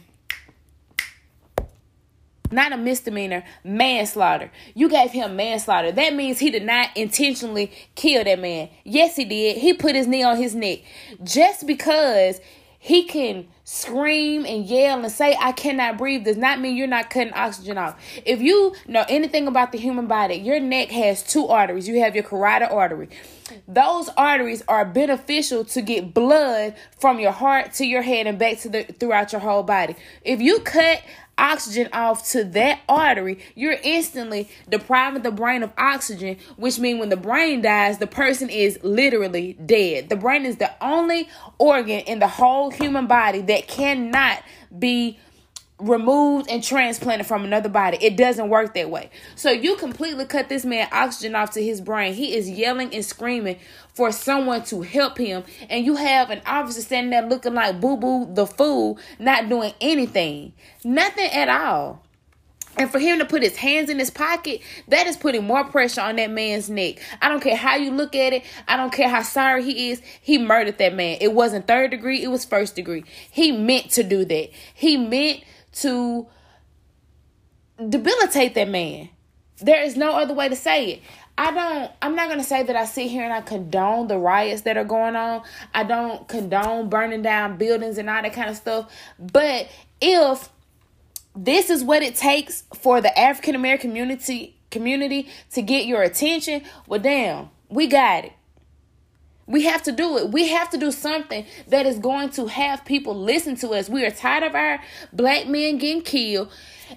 [2.50, 4.50] not a misdemeanor, manslaughter.
[4.74, 5.92] You gave him manslaughter.
[5.92, 8.68] That means he did not intentionally kill that man.
[8.84, 9.58] Yes, he did.
[9.58, 10.80] He put his knee on his neck.
[11.22, 12.40] Just because
[12.78, 17.10] he can scream and yell and say, I cannot breathe, does not mean you're not
[17.10, 18.00] cutting oxygen off.
[18.24, 21.88] If you know anything about the human body, your neck has two arteries.
[21.88, 23.08] You have your carotid artery.
[23.66, 28.60] Those arteries are beneficial to get blood from your heart to your head and back
[28.60, 29.96] to the throughout your whole body.
[30.22, 31.02] If you cut
[31.38, 37.08] oxygen off to that artery, you're instantly depriving the brain of oxygen, which means when
[37.08, 40.08] the brain dies, the person is literally dead.
[40.08, 41.28] The brain is the only
[41.58, 44.42] organ in the whole human body that cannot
[44.76, 45.18] be
[45.78, 47.98] removed and transplanted from another body.
[48.00, 49.10] It doesn't work that way.
[49.34, 52.14] So you completely cut this man oxygen off to his brain.
[52.14, 53.58] He is yelling and screaming
[53.96, 55.42] for someone to help him.
[55.70, 59.72] And you have an officer standing there looking like Boo Boo the fool, not doing
[59.80, 60.52] anything.
[60.84, 62.02] Nothing at all.
[62.78, 66.02] And for him to put his hands in his pocket, that is putting more pressure
[66.02, 66.96] on that man's neck.
[67.22, 68.44] I don't care how you look at it.
[68.68, 70.02] I don't care how sorry he is.
[70.20, 71.16] He murdered that man.
[71.22, 73.04] It wasn't third degree, it was first degree.
[73.30, 74.50] He meant to do that.
[74.74, 75.42] He meant
[75.76, 76.26] to
[77.88, 79.08] debilitate that man.
[79.58, 81.02] There is no other way to say it.
[81.38, 84.18] I don't I'm not going to say that I sit here and I condone the
[84.18, 85.42] riots that are going on.
[85.74, 88.90] I don't condone burning down buildings and all that kind of stuff.
[89.18, 89.68] But
[90.00, 90.48] if
[91.34, 96.62] this is what it takes for the African American community community to get your attention,
[96.86, 98.32] well damn, we got it.
[99.46, 100.30] We have to do it.
[100.30, 103.88] We have to do something that is going to have people listen to us.
[103.88, 104.80] We are tired of our
[105.12, 106.50] black men getting killed,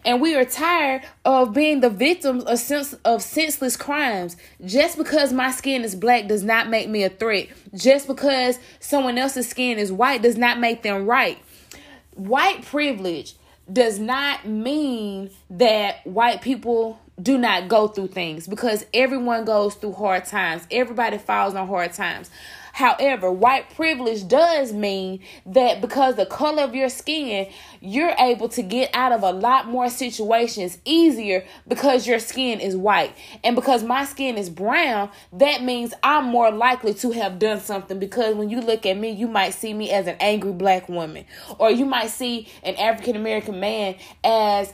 [0.05, 4.37] and we are tired of being the victims of sense of senseless crimes.
[4.65, 7.47] Just because my skin is black does not make me a threat.
[7.73, 11.37] Just because someone else's skin is white does not make them right.
[12.15, 13.35] White privilege
[13.71, 19.93] does not mean that white people do not go through things because everyone goes through
[19.93, 20.65] hard times.
[20.71, 22.29] Everybody falls on hard times.
[22.73, 27.47] However, white privilege does mean that because the color of your skin,
[27.81, 32.75] you're able to get out of a lot more situations easier because your skin is
[32.75, 33.13] white.
[33.43, 37.99] And because my skin is brown, that means I'm more likely to have done something
[37.99, 41.25] because when you look at me, you might see me as an angry black woman,
[41.57, 44.73] or you might see an African American man as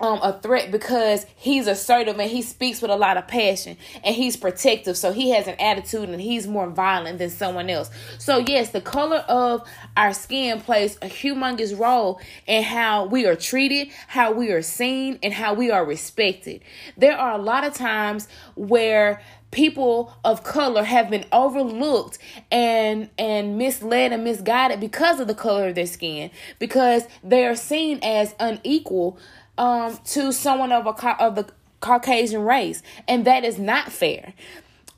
[0.00, 4.14] um a threat because he's assertive and he speaks with a lot of passion and
[4.14, 4.96] he's protective.
[4.96, 7.90] So he has an attitude and he's more violent than someone else.
[8.18, 13.36] So yes the color of our skin plays a humongous role in how we are
[13.36, 16.62] treated how we are seen and how we are respected.
[16.96, 19.20] There are a lot of times where
[19.50, 22.18] people of color have been overlooked
[22.50, 27.54] and and misled and misguided because of the color of their skin because they are
[27.56, 29.18] seen as unequal
[29.58, 31.50] um, to someone of a of the
[31.80, 34.32] Caucasian race, and that is not fair,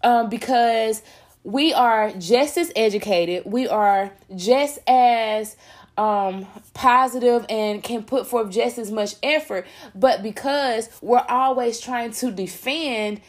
[0.05, 1.03] um, because
[1.43, 5.57] we are just as educated, we are just as
[5.97, 12.13] um, positive and can put forth just as much effort, but because we're always trying
[12.13, 13.21] to defend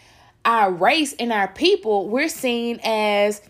[0.45, 3.41] our race and our people, we're seen as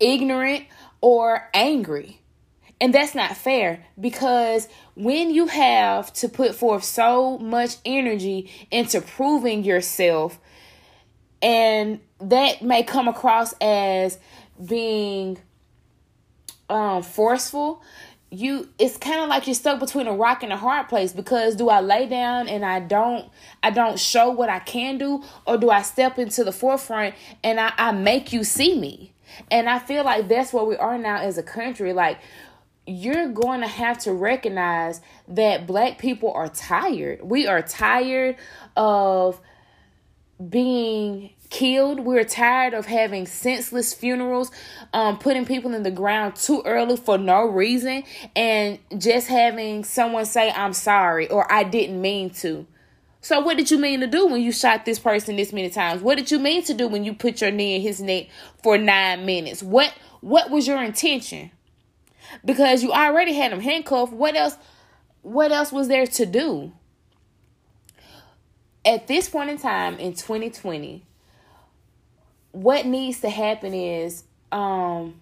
[0.00, 0.64] ignorant
[1.00, 2.21] or angry.
[2.82, 4.66] And that's not fair because
[4.96, 10.40] when you have to put forth so much energy into proving yourself,
[11.40, 14.18] and that may come across as
[14.66, 15.38] being
[16.68, 17.80] um, forceful,
[18.30, 21.54] you it's kind of like you're stuck between a rock and a hard place because
[21.54, 23.30] do I lay down and I don't
[23.62, 27.14] I don't show what I can do or do I step into the forefront
[27.44, 29.12] and I, I make you see me?
[29.52, 31.92] And I feel like that's where we are now as a country.
[31.92, 32.18] Like
[32.86, 37.22] you're going to have to recognize that black people are tired.
[37.22, 38.36] We are tired
[38.76, 39.40] of
[40.48, 42.00] being killed.
[42.00, 44.50] We're tired of having senseless funerals,
[44.92, 48.02] um, putting people in the ground too early for no reason,
[48.34, 52.66] and just having someone say, I'm sorry, or I didn't mean to.
[53.20, 56.02] So, what did you mean to do when you shot this person this many times?
[56.02, 58.26] What did you mean to do when you put your knee in his neck
[58.64, 59.62] for nine minutes?
[59.62, 61.52] What What was your intention?
[62.44, 64.12] Because you already had him handcuffed.
[64.12, 64.56] What else?
[65.22, 66.72] What else was there to do?
[68.84, 71.04] At this point in time in 2020,
[72.50, 75.20] what needs to happen is um,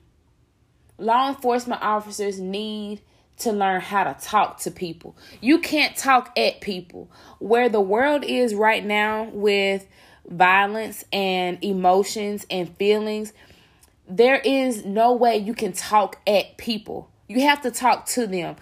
[0.98, 3.02] law enforcement officers need
[3.38, 5.16] to learn how to talk to people.
[5.40, 7.10] You can't talk at people.
[7.38, 9.86] Where the world is right now with
[10.28, 13.32] violence and emotions and feelings,
[14.10, 17.08] there is no way you can talk at people.
[17.28, 18.56] You have to talk to them.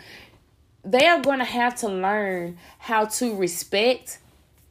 [0.85, 4.19] They are going to have to learn how to respect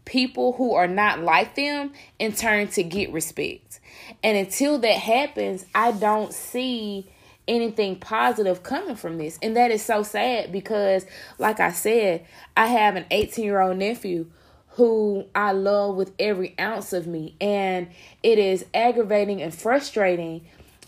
[0.06, 3.80] people who are not like them in turn to get respect.
[4.24, 7.10] And until that happens, I don't see
[7.48, 9.40] anything positive coming from this.
[9.42, 11.06] And that is so sad because,
[11.40, 12.26] like I said,
[12.56, 14.28] I have an 18 year old nephew
[14.70, 17.36] who I love with every ounce of me.
[17.42, 17.88] And
[18.22, 20.46] it is aggravating and frustrating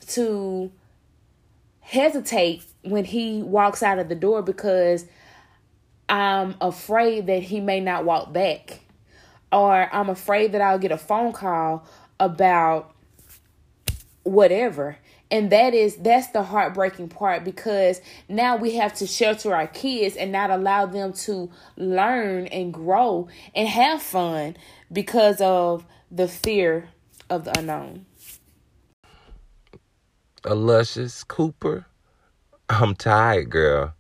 [0.09, 0.71] to
[1.81, 5.05] hesitate when he walks out of the door because
[6.07, 8.81] I'm afraid that he may not walk back.
[9.51, 11.85] Or I'm afraid that I'll get a phone call
[12.19, 12.93] about
[14.23, 14.97] whatever.
[15.31, 20.15] And that is that's the heartbreaking part because now we have to shelter our kids
[20.15, 24.57] and not allow them to learn and grow and have fun
[24.91, 26.89] because of the fear
[27.29, 28.05] of the unknown
[30.43, 31.85] a luscious Cooper.
[32.69, 33.93] I'm tired, girl.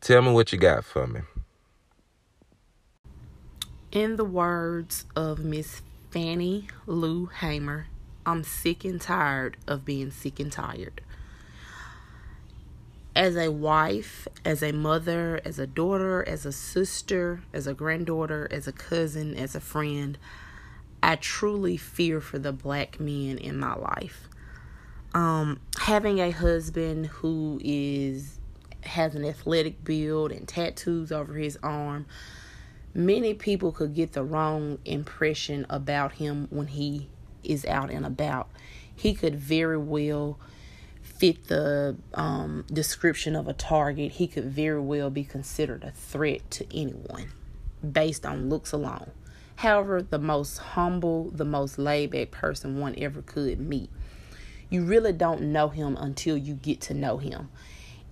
[0.00, 1.20] Tell me what you got for me.
[3.92, 7.86] In the words of Miss Fannie Lou Hamer,
[8.24, 11.00] I'm sick and tired of being sick and tired.
[13.14, 18.46] As a wife, as a mother, as a daughter, as a sister, as a granddaughter,
[18.50, 20.18] as a cousin, as a friend,
[21.02, 24.28] I truly fear for the black men in my life.
[25.16, 28.38] Um, having a husband who is
[28.82, 32.04] has an athletic build and tattoos over his arm,
[32.92, 37.08] many people could get the wrong impression about him when he
[37.42, 38.50] is out and about.
[38.94, 40.38] He could very well
[41.00, 44.12] fit the um, description of a target.
[44.12, 47.32] He could very well be considered a threat to anyone
[47.90, 49.12] based on looks alone.
[49.56, 53.88] However, the most humble, the most laid back person one ever could meet.
[54.68, 57.48] You really don't know him until you get to know him.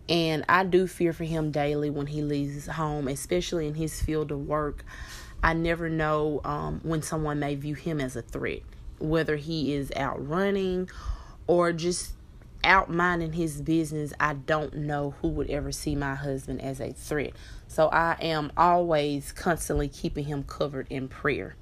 [0.09, 4.31] And I do fear for him daily when he leaves home, especially in his field
[4.31, 4.85] of work.
[5.43, 8.61] I never know um, when someone may view him as a threat,
[8.99, 10.89] whether he is out running
[11.47, 12.13] or just
[12.65, 14.13] out minding his business.
[14.19, 17.33] I don't know who would ever see my husband as a threat.
[17.69, 21.57] So I am always constantly keeping him covered in prayer.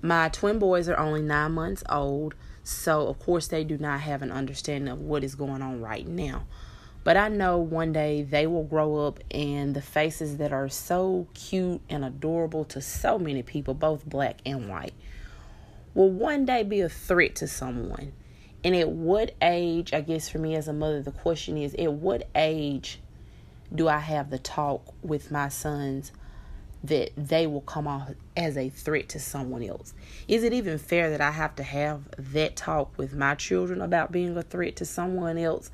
[0.00, 2.34] My twin boys are only nine months old,
[2.68, 6.06] so of course they do not have an understanding of what is going on right
[6.06, 6.44] now.
[7.02, 11.26] But I know one day they will grow up and the faces that are so
[11.32, 14.92] cute and adorable to so many people, both black and white,
[15.94, 18.12] will one day be a threat to someone.
[18.62, 21.92] And at what age, I guess for me as a mother, the question is at
[21.92, 23.00] what age
[23.74, 26.12] do I have the talk with my sons
[26.84, 29.94] that they will come off as a threat to someone else?
[30.28, 32.02] Is it even fair that I have to have
[32.32, 35.70] that talk with my children about being a threat to someone else?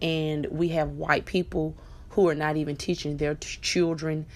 [0.00, 1.76] And we have white people
[2.10, 4.26] who are not even teaching their t- children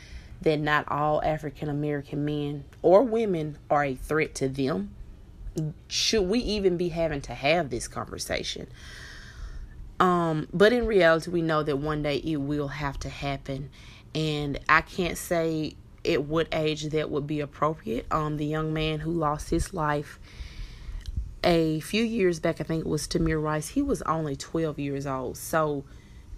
[0.42, 4.94] that not all African American men or women are a threat to them.
[5.88, 8.66] Should we even be having to have this conversation?
[10.00, 13.70] Um, but in reality, we know that one day it will have to happen.
[14.14, 18.06] And I can't say at what age that would be appropriate.
[18.10, 20.18] Um, the young man who lost his life
[21.44, 25.06] a few years back, I think it was Tamir Rice, he was only 12 years
[25.06, 25.36] old.
[25.36, 25.84] So,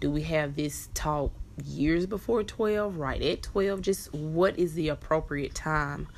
[0.00, 1.32] do we have this talk
[1.64, 3.80] years before 12, right at 12?
[3.80, 6.08] Just what is the appropriate time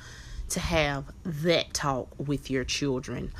[0.49, 3.31] to have that talk with your children?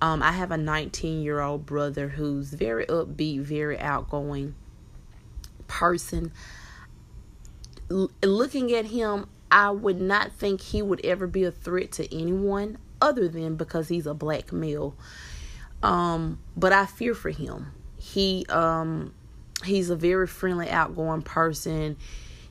[0.00, 4.54] Um, I have a 19 year old brother who's very upbeat, very outgoing
[5.66, 6.32] person.
[7.90, 12.14] L- looking at him, I would not think he would ever be a threat to
[12.14, 14.94] anyone other than because he's a black male.
[15.82, 17.72] Um, but I fear for him.
[17.96, 19.14] He um
[19.64, 21.96] he's a very friendly, outgoing person.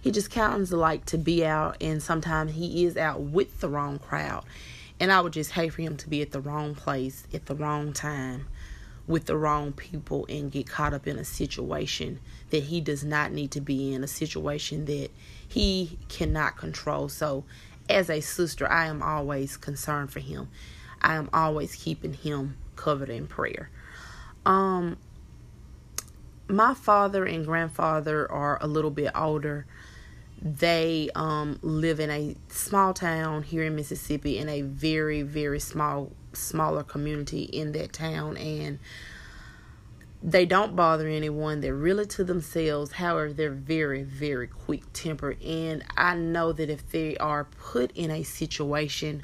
[0.01, 3.99] He just counts like to be out and sometimes he is out with the wrong
[3.99, 4.45] crowd.
[4.99, 7.55] And I would just hate for him to be at the wrong place at the
[7.55, 8.47] wrong time
[9.05, 12.19] with the wrong people and get caught up in a situation
[12.49, 15.09] that he does not need to be in, a situation that
[15.47, 17.09] he cannot control.
[17.09, 17.45] So,
[17.89, 20.49] as a sister, I am always concerned for him.
[21.01, 23.69] I am always keeping him covered in prayer.
[24.45, 24.97] Um,
[26.47, 29.65] my father and grandfather are a little bit older.
[30.41, 36.11] They um, live in a small town here in Mississippi in a very, very small,
[36.33, 38.37] smaller community in that town.
[38.37, 38.79] And
[40.21, 41.61] they don't bother anyone.
[41.61, 42.93] They're really to themselves.
[42.93, 45.41] However, they're very, very quick tempered.
[45.43, 49.23] And I know that if they are put in a situation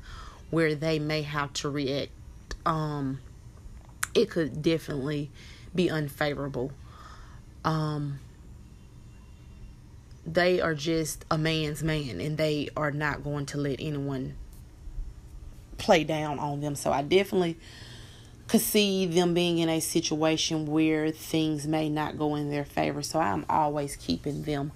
[0.49, 2.11] where they may have to react,
[2.65, 3.19] um,
[4.13, 5.31] it could definitely
[5.73, 6.71] be unfavorable.
[7.65, 8.19] Um,
[10.25, 14.35] they are just a man's man and they are not going to let anyone
[15.77, 16.75] play down on them.
[16.75, 17.57] So I definitely
[18.47, 23.01] could see them being in a situation where things may not go in their favor.
[23.01, 24.71] So I'm always keeping them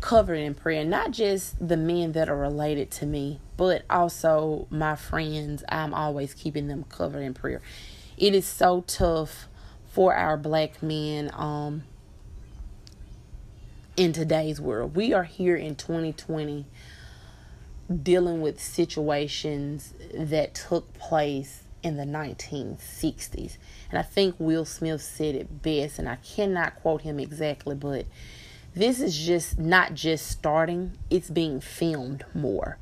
[0.00, 0.84] covered in prayer.
[0.84, 5.62] Not just the men that are related to me, but also my friends.
[5.68, 7.60] I'm always keeping them covered in prayer.
[8.16, 9.48] It is so tough
[9.90, 11.82] for our black men um
[13.96, 14.96] in today's world.
[14.96, 16.64] We are here in 2020
[18.02, 23.56] dealing with situations that took place in the 1960s.
[23.90, 28.06] And I think Will Smith said it best, and I cannot quote him exactly, but
[28.74, 32.78] this is just not just starting, it's being filmed more.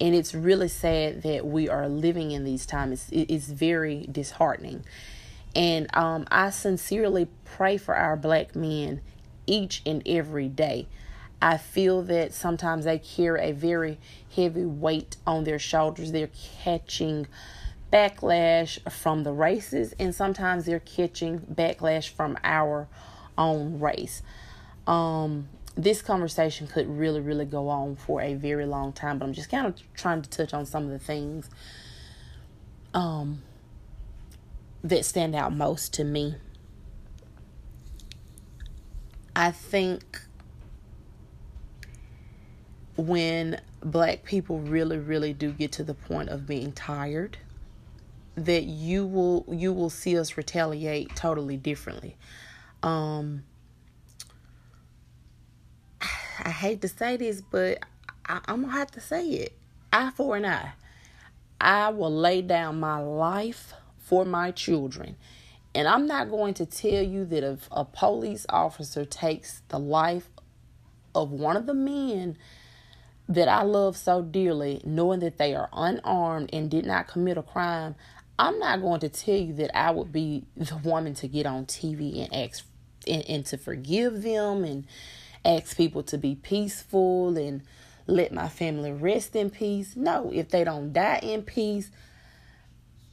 [0.00, 3.08] And it's really sad that we are living in these times.
[3.10, 4.84] It's, it's very disheartening.
[5.54, 9.00] And um, I sincerely pray for our black men
[9.46, 10.88] each and every day.
[11.40, 13.98] I feel that sometimes they carry a very
[14.34, 16.12] heavy weight on their shoulders.
[16.12, 16.30] They're
[16.62, 17.26] catching
[17.92, 22.88] backlash from the races, and sometimes they're catching backlash from our
[23.36, 24.22] own race.
[24.86, 29.32] Um, this conversation could really, really go on for a very long time, but I'm
[29.32, 31.48] just kind of trying to touch on some of the things
[32.94, 33.42] um,
[34.82, 36.36] that stand out most to me.
[39.34, 40.20] I think
[42.96, 47.38] when black people really really do get to the point of being tired
[48.34, 52.16] that you will you will see us retaliate totally differently.
[52.82, 53.44] Um
[56.44, 57.78] i hate to say this but
[58.26, 59.52] I, i'm gonna have to say it.
[59.92, 60.72] Eye for an eye.
[61.60, 65.16] I will lay down my life for my children.
[65.74, 70.28] And i'm not going to tell you that if a police officer takes the life
[71.14, 72.36] of one of the men
[73.28, 77.42] that I love so dearly, knowing that they are unarmed and did not commit a
[77.42, 77.94] crime,
[78.42, 81.66] I'm not going to tell you that I would be the woman to get on
[81.66, 82.64] TV and ask
[83.06, 84.84] and, and to forgive them and
[85.44, 87.62] ask people to be peaceful and
[88.08, 89.94] let my family rest in peace.
[89.94, 91.92] No, if they don't die in peace,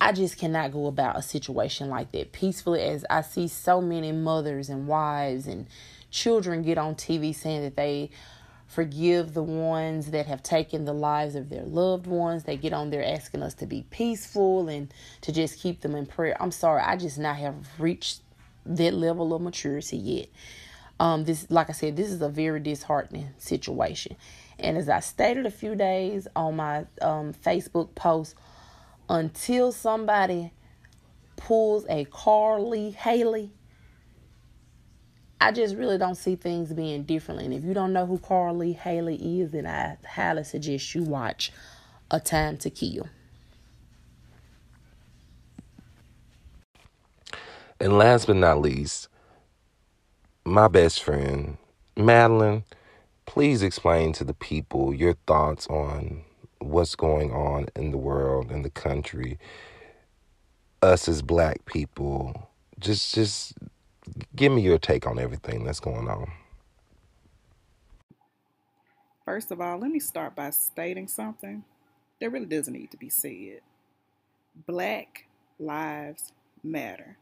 [0.01, 4.11] I just cannot go about a situation like that peacefully as I see so many
[4.11, 5.67] mothers and wives and
[6.09, 8.09] children get on TV saying that they
[8.69, 12.43] forgive the ones that have taken the lives of their loved ones.
[12.43, 16.05] They get on there asking us to be peaceful and to just keep them in
[16.05, 16.37] prayer.
[16.39, 18.21] I'm sorry, I just not have reached
[18.67, 20.27] that level of maturity yet.
[20.99, 24.15] Um, this, like I said, this is a very disheartening situation.
[24.59, 28.35] And as I stated a few days on my um, Facebook post,
[29.09, 30.51] until somebody
[31.37, 33.51] pulls a Carl Lee Hailey
[35.41, 37.45] I just really don't see things being differently.
[37.45, 41.03] And if you don't know who Carl Lee Hailey is, then I highly suggest you
[41.03, 41.51] watch
[42.11, 43.07] A Time to Kill.
[47.79, 49.07] And last but not least,
[50.45, 51.57] my best friend,
[51.95, 52.65] Madeline,
[53.25, 56.23] please explain to the people your thoughts on
[56.59, 59.39] what's going on in the world, in the country,
[60.81, 62.49] us as black people.
[62.79, 63.53] Just just
[64.35, 66.31] give me your take on everything that's going on.
[69.25, 71.63] First of all, let me start by stating something
[72.19, 73.61] that really doesn't need to be said.
[74.65, 75.25] Black
[75.59, 77.17] lives matter.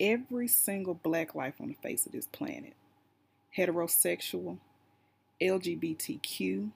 [0.00, 2.72] Every single black life on the face of this planet,
[3.56, 4.58] heterosexual,
[5.40, 6.70] LGBTQ,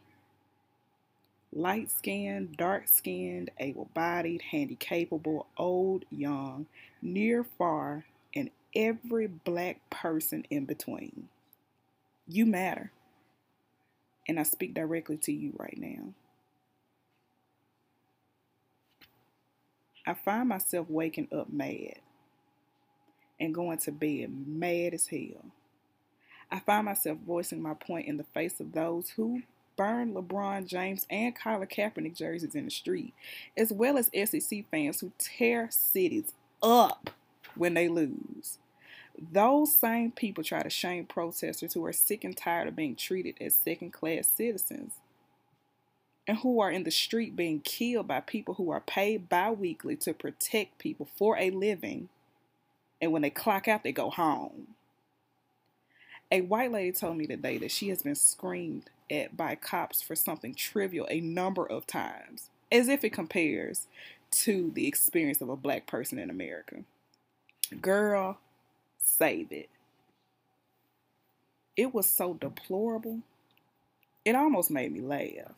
[1.53, 6.67] light skinned, dark skinned, able bodied, handy capable, old, young,
[7.01, 8.05] near, far,
[8.75, 11.29] every black person in between.
[12.27, 12.93] You matter.
[14.27, 16.13] And I speak directly to you right now.
[20.07, 21.97] I find myself waking up mad
[23.39, 25.45] and going to bed mad as hell.
[26.51, 29.43] I find myself voicing my point in the face of those who
[29.77, 33.13] burn LeBron James and Colin Kaepernick jerseys in the street,
[33.57, 37.11] as well as SEC fans who tear cities up
[37.55, 38.59] when they lose.
[39.33, 43.35] Those same people try to shame protesters who are sick and tired of being treated
[43.41, 44.93] as second class citizens
[46.29, 49.97] and who are in the street being killed by people who are paid bi weekly
[49.97, 52.11] to protect people for a living.
[53.01, 54.69] And when they clock out, they go home.
[56.31, 60.15] A white lady told me today that she has been screamed at by cops for
[60.15, 63.87] something trivial a number of times, as if it compares
[64.31, 66.83] to the experience of a black person in America.
[67.75, 68.39] Girl,
[68.99, 69.69] save it.
[71.77, 73.21] It was so deplorable.
[74.25, 75.55] It almost made me laugh.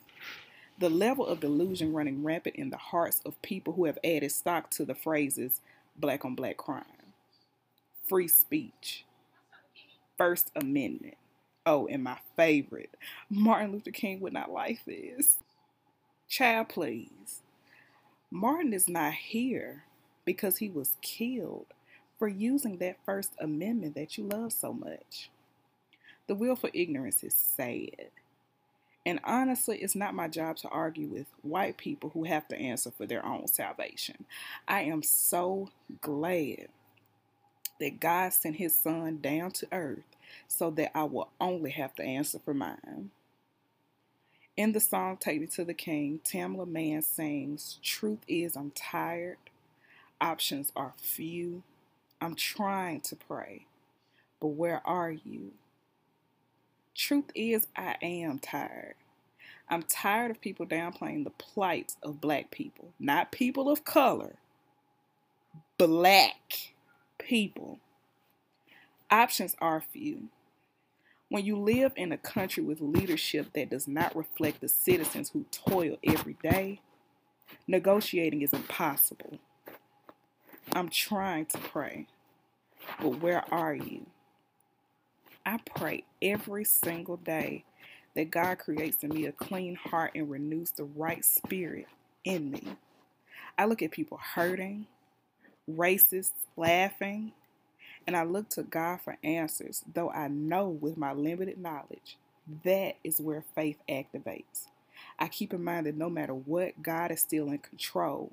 [0.79, 4.71] The level of delusion running rampant in the hearts of people who have added stock
[4.71, 5.61] to the phrases
[5.97, 6.85] black on black crime,
[8.09, 9.05] free speech,
[10.17, 11.17] First Amendment.
[11.67, 12.91] Oh, and my favorite,
[13.29, 15.39] Martin Luther King would not like this.
[16.29, 17.43] Child, please.
[18.31, 19.85] Martin is not here
[20.25, 21.67] because he was killed
[22.21, 25.31] for using that First Amendment that you love so much.
[26.27, 28.11] The willful ignorance is sad.
[29.07, 32.91] And honestly, it's not my job to argue with white people who have to answer
[32.91, 34.27] for their own salvation.
[34.69, 35.71] I am so
[36.03, 36.69] glad
[37.81, 40.05] that God sent his son down to earth
[40.47, 43.11] so that I will only have to answer for mine.
[44.59, 49.39] In the song Take Me to the King, Tamela Mann sings, Truth is I'm tired,
[50.21, 51.63] options are few,
[52.21, 53.67] I'm trying to pray,
[54.41, 55.53] but where are you?
[56.95, 58.95] Truth is, I am tired.
[59.71, 64.35] I'm tired of people downplaying the plight of black people, not people of color,
[65.79, 66.73] black
[67.19, 67.79] people.
[69.11, 70.29] Options are few.
[71.29, 75.47] When you live in a country with leadership that does not reflect the citizens who
[75.53, 76.81] toil every day,
[77.69, 79.39] negotiating is impossible.
[80.75, 82.07] I'm trying to pray,
[83.01, 84.07] but where are you?
[85.47, 87.65] I pray every single day
[88.15, 91.87] that God creates in me a clean heart and renews the right spirit
[92.25, 92.77] in me.
[93.59, 94.87] I look at people hurting,
[95.71, 97.33] racist, laughing,
[98.07, 102.17] and I look to God for answers, though I know with my limited knowledge
[102.65, 104.67] that is where faith activates.
[105.19, 108.33] I keep in mind that no matter what, God is still in control.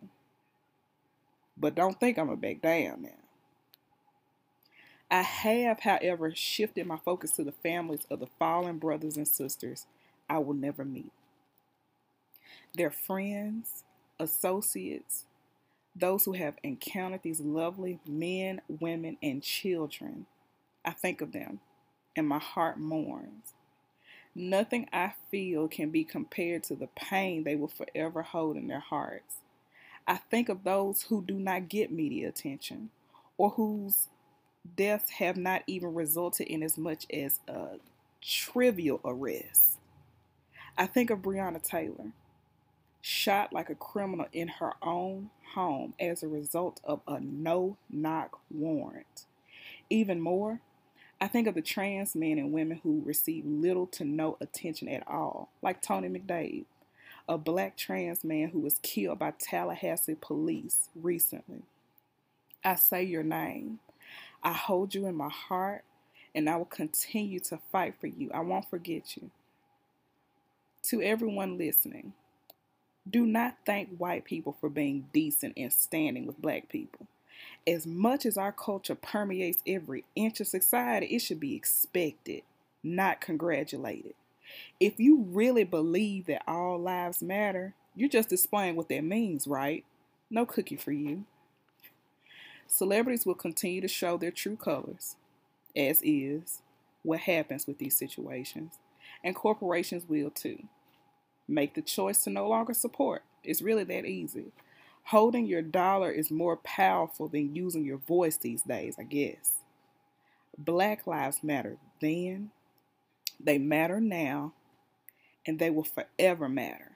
[1.59, 3.09] But don't think I'm going to back down now.
[5.09, 9.85] I have, however, shifted my focus to the families of the fallen brothers and sisters
[10.29, 11.11] I will never meet.
[12.75, 13.83] Their friends,
[14.19, 15.23] associates,
[15.95, 20.25] those who have encountered these lovely men, women, and children.
[20.85, 21.59] I think of them
[22.15, 23.53] and my heart mourns.
[24.35, 28.79] Nothing I feel can be compared to the pain they will forever hold in their
[28.79, 29.37] hearts.
[30.07, 32.89] I think of those who do not get media attention
[33.37, 34.07] or whose
[34.75, 37.79] deaths have not even resulted in as much as a
[38.21, 39.77] trivial arrest.
[40.77, 42.11] I think of Breonna Taylor,
[43.01, 48.39] shot like a criminal in her own home as a result of a no knock
[48.49, 49.25] warrant.
[49.89, 50.61] Even more,
[51.19, 55.07] I think of the trans men and women who receive little to no attention at
[55.07, 56.65] all, like Tony McDade,
[57.27, 61.63] a black trans man who was killed by Tallahassee police recently.
[62.63, 63.79] I say your name
[64.43, 65.83] I hold you in my heart
[66.33, 68.29] and I will continue to fight for you.
[68.33, 69.31] I won't forget you.
[70.83, 72.13] To everyone listening,
[73.09, 77.07] do not thank white people for being decent and standing with black people.
[77.65, 82.43] As much as our culture permeates every inch of society, it should be expected,
[82.83, 84.13] not congratulated.
[84.79, 89.83] If you really believe that all lives matter, you're just displaying what that means, right?
[90.29, 91.25] No cookie for you.
[92.67, 95.15] Celebrities will continue to show their true colors,
[95.75, 96.61] as is
[97.01, 98.73] what happens with these situations,
[99.23, 100.63] and corporations will too.
[101.47, 103.23] Make the choice to no longer support.
[103.43, 104.51] It's really that easy.
[105.05, 109.53] Holding your dollar is more powerful than using your voice these days, I guess.
[110.57, 112.51] Black lives matter then,
[113.39, 114.53] they matter now,
[115.45, 116.91] and they will forever matter.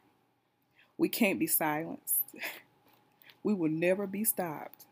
[0.98, 2.22] We can't be silenced.
[3.44, 4.86] we will never be stopped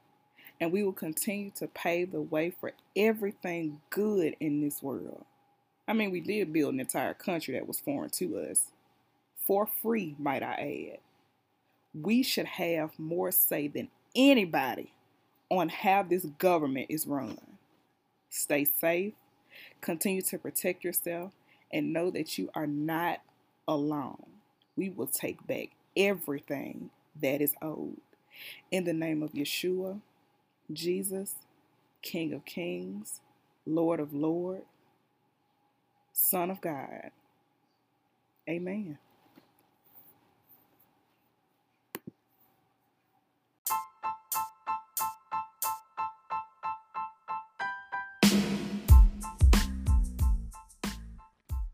[0.59, 5.25] and we will continue to pave the way for everything good in this world.
[5.87, 8.71] I mean, we did build an entire country that was foreign to us.
[9.47, 10.99] For free, might I add.
[11.93, 14.93] We should have more say than anybody
[15.49, 17.39] on how this government is run.
[18.29, 19.13] Stay safe,
[19.81, 21.31] continue to protect yourself,
[21.71, 23.21] and know that you are not
[23.67, 24.25] alone.
[24.75, 26.89] We will take back everything
[27.21, 27.97] that is owed.
[28.71, 30.01] In the name of Yeshua,
[30.71, 31.35] Jesus,
[32.01, 33.21] King of Kings,
[33.65, 34.65] Lord of Lords,
[36.13, 37.11] Son of God.
[38.49, 38.97] Amen.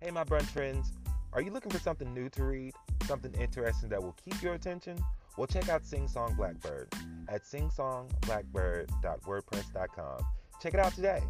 [0.05, 0.93] Hey, my brunch friends.
[1.33, 2.75] Are you looking for something new to read?
[3.07, 5.03] Something interesting that will keep your attention?
[5.35, 6.93] Well, check out Sing Song Blackbird
[7.27, 10.25] at singsongblackbird.wordpress.com.
[10.61, 11.23] Check it out today.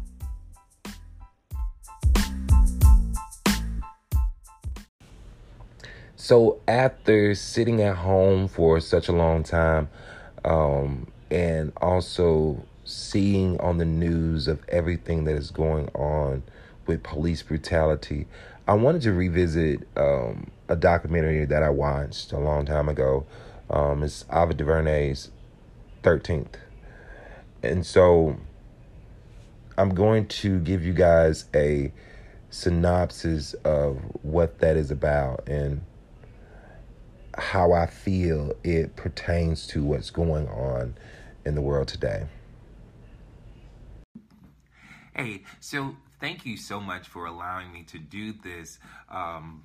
[6.16, 9.88] So, after sitting at home for such a long time,
[10.44, 16.42] um, and also seeing on the news of everything that is going on
[16.86, 18.26] with police brutality,
[18.68, 23.26] I wanted to revisit um, a documentary that I watched a long time ago
[23.68, 25.30] um, it's Ava DuVernay's
[26.02, 26.54] 13th.
[27.62, 28.36] And so
[29.76, 31.92] I'm going to give you guys a
[32.50, 35.82] synopsis of what that is about and
[37.36, 40.94] how I feel it pertains to what's going on
[41.44, 42.26] in the world today.
[45.14, 49.64] Hey, so thank you so much for allowing me to do this um,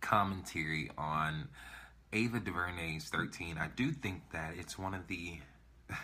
[0.00, 1.48] commentary on
[2.12, 5.38] Ava DuVernay's 13, I do think that it's one of the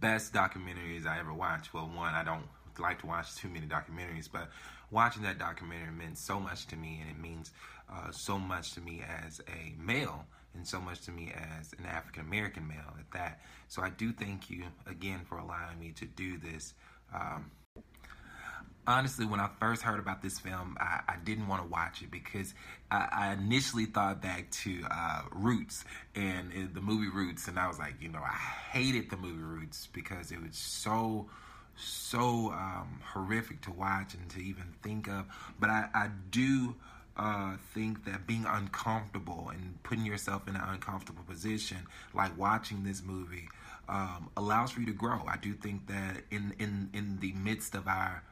[0.00, 1.72] best documentaries I ever watched.
[1.72, 2.44] Well, one, I don't
[2.78, 4.50] like to watch too many documentaries, but
[4.90, 7.52] watching that documentary meant so much to me, and it means
[7.90, 11.86] uh, so much to me as a male, and so much to me as an
[11.86, 13.40] African American male at that.
[13.68, 16.74] So I do thank you again for allowing me to do this.
[17.14, 17.50] Um,
[18.86, 22.10] honestly, when I first heard about this film, I, I didn't want to watch it
[22.10, 22.54] because
[22.90, 27.68] I, I initially thought back to uh, Roots and uh, the movie Roots, and I
[27.68, 28.36] was like, you know, I
[28.72, 31.28] hated the movie Roots because it was so
[31.76, 35.24] so um, horrific to watch and to even think of.
[35.58, 36.74] But I, I do
[37.16, 41.78] uh, think that being uncomfortable and putting yourself in an uncomfortable position,
[42.12, 43.48] like watching this movie,
[43.88, 45.22] um, allows for you to grow.
[45.26, 48.22] I do think that in in in the midst of our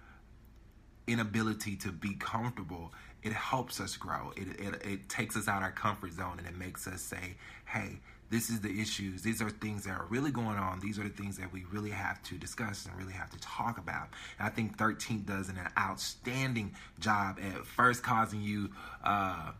[1.08, 2.92] inability to be comfortable,
[3.22, 4.32] it helps us grow.
[4.36, 7.36] It, it, it takes us out of our comfort zone and it makes us say,
[7.66, 7.98] hey,
[8.30, 9.22] this is the issues.
[9.22, 10.80] These are things that are really going on.
[10.80, 13.78] These are the things that we really have to discuss and really have to talk
[13.78, 14.08] about.
[14.38, 18.70] And I think 13 does an outstanding job at first causing you
[19.02, 19.52] uh,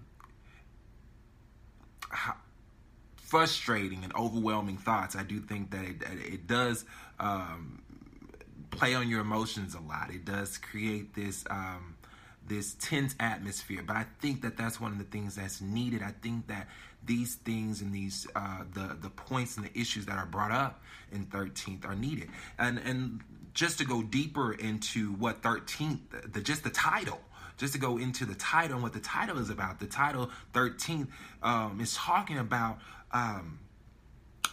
[3.16, 5.16] frustrating and overwhelming thoughts.
[5.16, 6.84] I do think that it, it does
[7.18, 7.82] um,
[8.70, 10.10] play on your emotions a lot.
[10.10, 11.44] It does create this.
[11.50, 11.94] Um,
[12.46, 13.82] this tense atmosphere.
[13.86, 16.02] But I think that that's one of the things that's needed.
[16.02, 16.66] I think that
[17.04, 20.82] these things and these uh, the the points and the issues that are brought up
[21.12, 22.30] in 13th are needed.
[22.58, 23.20] And and
[23.54, 27.20] just to go deeper into what 13th, the, the just the title
[27.58, 29.80] just to go into the title and what the title is about.
[29.80, 31.08] The title 13th
[31.42, 32.78] um, is talking about
[33.12, 33.58] um,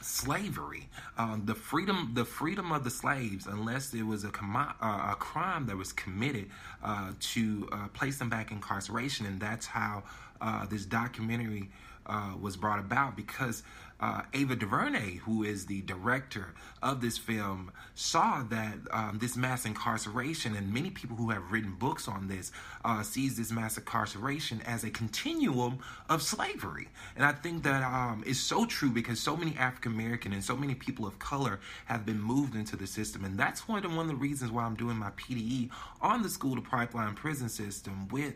[0.05, 0.87] slavery,
[1.17, 5.15] um, the freedom, the freedom of the slaves, unless it was a, com- uh, a
[5.19, 6.49] crime that was committed
[6.83, 10.03] uh, to uh, place them back in incarceration, and that's how
[10.41, 11.69] uh, this documentary
[12.05, 13.63] uh, was brought about because
[13.99, 19.65] uh, Ava DuVernay, who is the director of this film, saw that um, this mass
[19.65, 22.51] incarceration, and many people who have written books on this
[22.83, 25.79] uh, sees this mass incarceration as a continuum
[26.09, 26.89] of slavery.
[27.15, 30.57] And I think that um, is so true because so many African American and so
[30.57, 33.95] many people of color have been moved into the system, and that's one of the,
[33.95, 35.69] one of the reasons why I'm doing my PDE
[36.01, 38.33] on the school to pipeline prison system with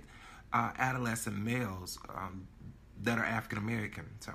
[0.54, 2.48] uh, adolescent males um,
[3.04, 4.06] that are African American.
[4.22, 4.32] So.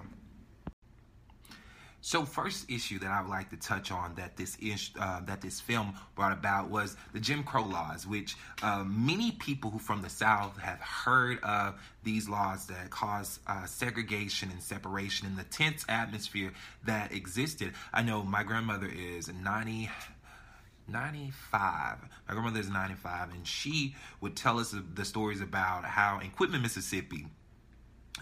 [2.07, 5.40] So, first issue that I would like to touch on that this ish, uh, that
[5.40, 10.02] this film brought about was the Jim Crow laws, which uh, many people who from
[10.02, 15.44] the South have heard of these laws that cause uh, segregation and separation in the
[15.44, 16.52] tense atmosphere
[16.84, 17.72] that existed.
[17.90, 19.88] I know my grandmother is 90.
[20.86, 21.96] 95.
[22.28, 26.61] My grandmother is 95, and she would tell us the stories about how in Quitman,
[26.61, 27.28] Mississippi,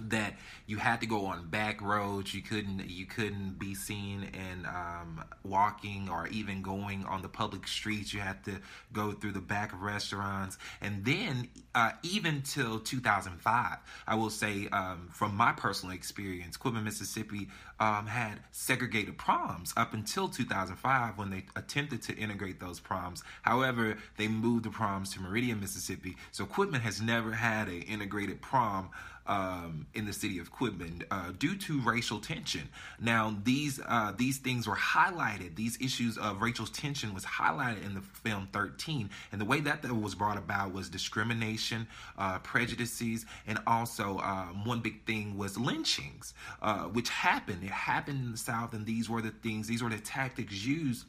[0.00, 0.34] that
[0.66, 2.32] you had to go on back roads.
[2.32, 7.68] You couldn't you couldn't be seen in um, walking or even going on the public
[7.68, 8.14] streets.
[8.14, 8.58] You had to
[8.92, 10.56] go through the back of restaurants.
[10.80, 16.84] And then uh, even till 2005 i will say um, from my personal experience quitman
[16.84, 17.48] mississippi
[17.80, 23.24] um, had segregated proms up until 2005 when they attempted to integrate those proms.
[23.42, 26.16] However they moved the proms to meridian mississippi.
[26.30, 28.90] So quitman has never had an integrated prom
[29.26, 32.68] um, in the city of Quitman uh, due to racial tension.
[33.00, 35.54] Now, these uh, these things were highlighted.
[35.54, 39.82] These issues of racial tension was highlighted in the film 13, and the way that
[39.82, 41.86] that was brought about was discrimination,
[42.18, 47.62] uh, prejudices, and also um, one big thing was lynchings, uh, which happened.
[47.62, 49.68] It happened in the South, and these were the things.
[49.68, 51.06] These were the tactics used.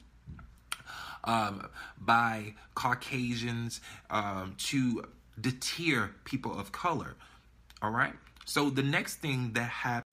[1.26, 1.70] Um,
[2.01, 5.05] by Caucasians um, to
[5.39, 7.16] deter people of color.
[7.84, 8.14] All right.
[8.46, 10.06] So the next thing that happened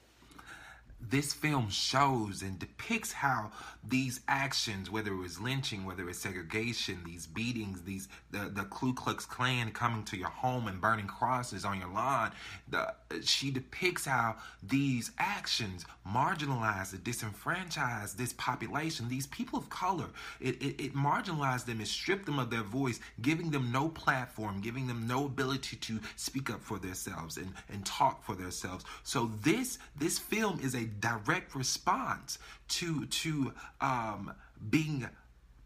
[1.09, 3.51] this film shows and depicts how
[3.87, 8.93] these actions, whether it was lynching, whether it's segregation, these beatings, these the, the Ku
[8.93, 12.33] Klux Klan coming to your home and burning crosses on your lawn,
[12.69, 20.07] the, she depicts how these actions marginalize disenfranchise this population, these people of color.
[20.41, 24.61] It, it, it marginalized them and stripped them of their voice, giving them no platform,
[24.61, 28.85] giving them no ability to speak up for themselves and, and talk for themselves.
[29.03, 32.39] So this this film is a direct response
[32.69, 34.33] to to um,
[34.71, 35.09] being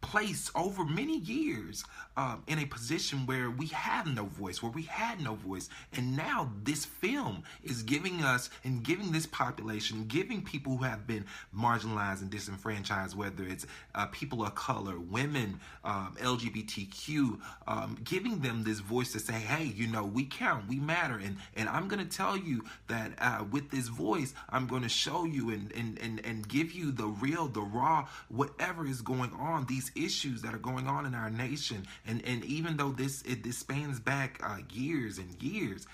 [0.00, 1.84] placed over many years
[2.16, 5.68] um, in a position where we have no voice, where we had no voice.
[5.92, 11.06] And now this film is giving us and giving this population, giving people who have
[11.06, 11.24] been
[11.56, 18.64] marginalized and disenfranchised, whether it's uh, people of color, women, um, LGBTQ, um, giving them
[18.64, 21.20] this voice to say, hey, you know, we count, we matter.
[21.22, 24.88] And, and I'm going to tell you that uh, with this voice, I'm going to
[24.88, 29.32] show you and, and, and, and give you the real, the raw, whatever is going
[29.32, 33.22] on, these issues that are going on in our nation, and and even though this
[33.22, 35.86] it this spans back uh, years and years,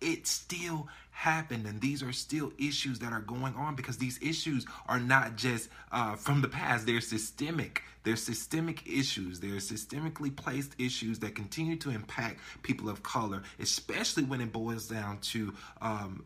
[0.00, 1.66] it still happened.
[1.66, 5.68] And these are still issues that are going on because these issues are not just
[5.92, 6.86] uh, from the past.
[6.86, 7.82] They're systemic.
[8.02, 9.40] They're systemic issues.
[9.40, 14.88] They're systemically placed issues that continue to impact people of color especially when it boils
[14.88, 15.52] down to
[15.82, 16.24] um,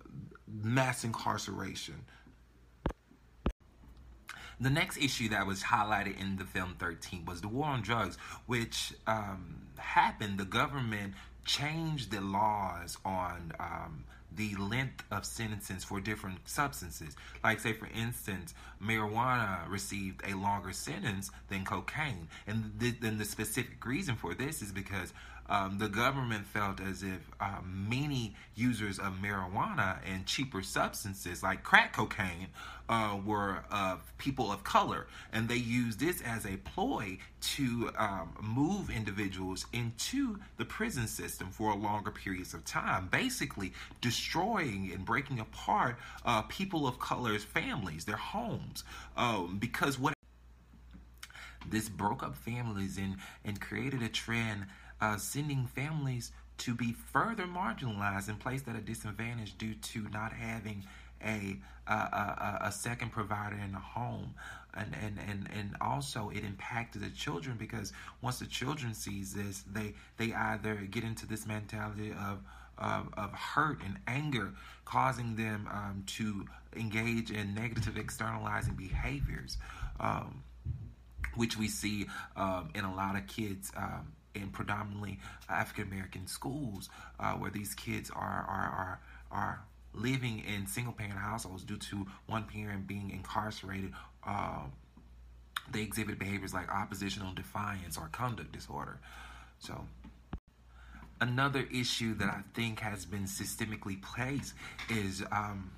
[0.63, 1.95] mass incarceration
[4.65, 8.17] the next issue that was highlighted in the film 13 was the war on drugs,
[8.47, 10.39] which um, happened.
[10.39, 14.05] The government changed the laws on um,
[14.35, 17.15] the length of sentences for different substances.
[17.43, 22.29] Like, say, for instance, marijuana received a longer sentence than cocaine.
[22.47, 25.13] And then the specific reason for this is because
[25.47, 31.63] um, the government felt as if uh, many users of marijuana and cheaper substances like
[31.63, 32.49] crack cocaine
[32.89, 38.35] uh, were uh, people of color, and they used this as a ploy to um,
[38.43, 45.41] move individuals into the prison system for longer periods of time, basically destroying and breaking
[45.41, 48.85] apart uh, people of color's families, their homes,
[49.17, 50.15] um, because what
[51.67, 54.67] this broke up families and and created a trend
[55.01, 60.33] uh, sending families to be further marginalized and placed at a disadvantage due to not
[60.33, 60.85] having
[61.25, 64.35] a a, a, a second provider in the home.
[64.77, 67.93] And, and and and also it impacted the children because
[68.23, 72.41] once the children sees this they they either get into this mentality of
[72.77, 74.51] of, of hurt and anger
[74.85, 79.59] causing them um, to engage in negative externalizing behaviors
[80.01, 80.43] um,
[81.37, 85.19] which we see um, in a lot of kids um, in predominantly
[85.49, 86.89] African American schools,
[87.21, 89.65] uh, where these kids are are are are
[89.95, 93.93] living in single parent households due to one parent being incarcerated.
[94.27, 94.63] Uh,
[95.71, 98.99] they exhibit behaviors like oppositional defiance or conduct disorder.
[99.59, 99.87] So,
[101.21, 104.55] another issue that I think has been systemically placed
[104.91, 105.71] is um,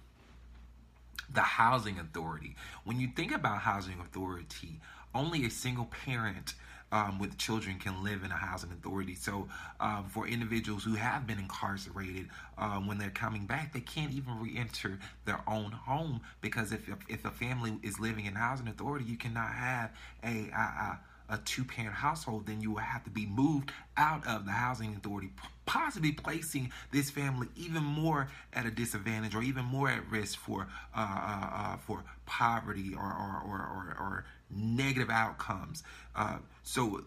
[1.32, 2.56] the housing authority.
[2.84, 4.80] When you think about housing authority,
[5.14, 6.54] only a single parent
[6.92, 9.14] um, with children can live in a housing authority.
[9.14, 9.48] So,
[9.80, 12.28] um, for individuals who have been incarcerated,
[12.58, 17.24] um, when they're coming back, they can't even re-enter their own home because if if
[17.24, 19.90] a family is living in housing authority, you cannot have
[20.22, 24.44] a, a, a two parent household, then you will have to be moved out of
[24.44, 25.30] the housing authority,
[25.64, 30.68] possibly placing this family even more at a disadvantage or even more at risk for
[30.94, 35.82] uh, uh, uh, for poverty or or, or, or, or negative outcomes.
[36.14, 37.02] Uh, so,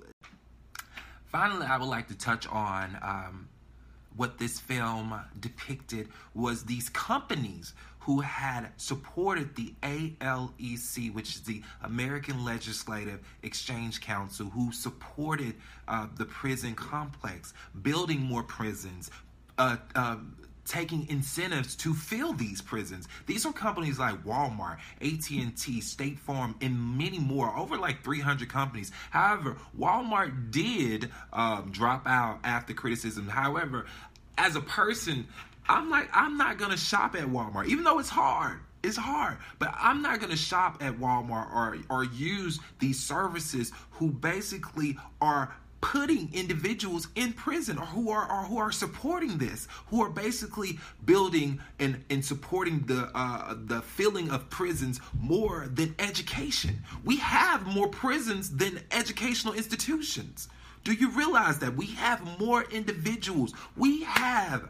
[1.25, 3.49] finally, I would like to touch on um,
[4.15, 11.61] what this film depicted was these companies who had supported the ALEC, which is the
[11.83, 15.53] American Legislative Exchange Council, who supported
[15.87, 19.11] uh, the prison complex, building more prisons,
[19.57, 20.17] uh, uh,
[20.69, 23.07] taking incentives to fill these prisons.
[23.25, 28.91] These are companies like Walmart, AT&T, State Farm, and many more, over like 300 companies.
[29.09, 33.27] However, Walmart did um, drop out after criticism.
[33.27, 33.87] However,
[34.37, 35.27] as a person,
[35.67, 38.59] I'm like, I'm not gonna shop at Walmart, even though it's hard.
[38.81, 44.09] It's hard, but I'm not gonna shop at Walmart or or use these services who
[44.09, 50.01] basically are putting individuals in prison or who are or who are supporting this who
[50.01, 56.81] are basically building and, and supporting the uh, the filling of prisons more than education.
[57.03, 60.49] We have more prisons than educational institutions.
[60.83, 63.53] Do you realize that we have more individuals?
[63.75, 64.69] We have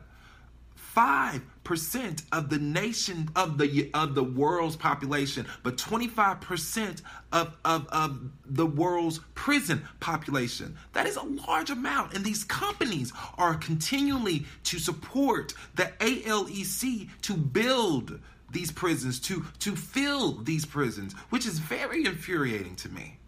[1.70, 7.02] 5% of the nation of the of the world's population, but 25%
[7.32, 10.78] of, of, of the world's prison population.
[10.94, 12.14] That is a large amount.
[12.14, 18.20] And these companies are continually to support the ALEC to build
[18.52, 23.20] these prisons, to, to fill these prisons, which is very infuriating to me.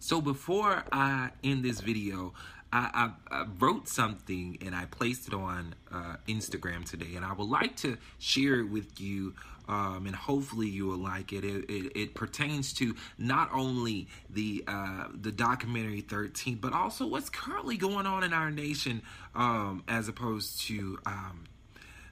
[0.00, 2.32] So before I end this video,
[2.72, 7.32] I, I, I, wrote something and I placed it on uh, Instagram today, and I
[7.32, 9.34] would like to share it with you,
[9.68, 11.44] um, and hopefully you will like it.
[11.44, 17.30] It, it, it pertains to not only the uh, the documentary 13, but also what's
[17.30, 19.02] currently going on in our nation,
[19.34, 21.44] um, as opposed to um,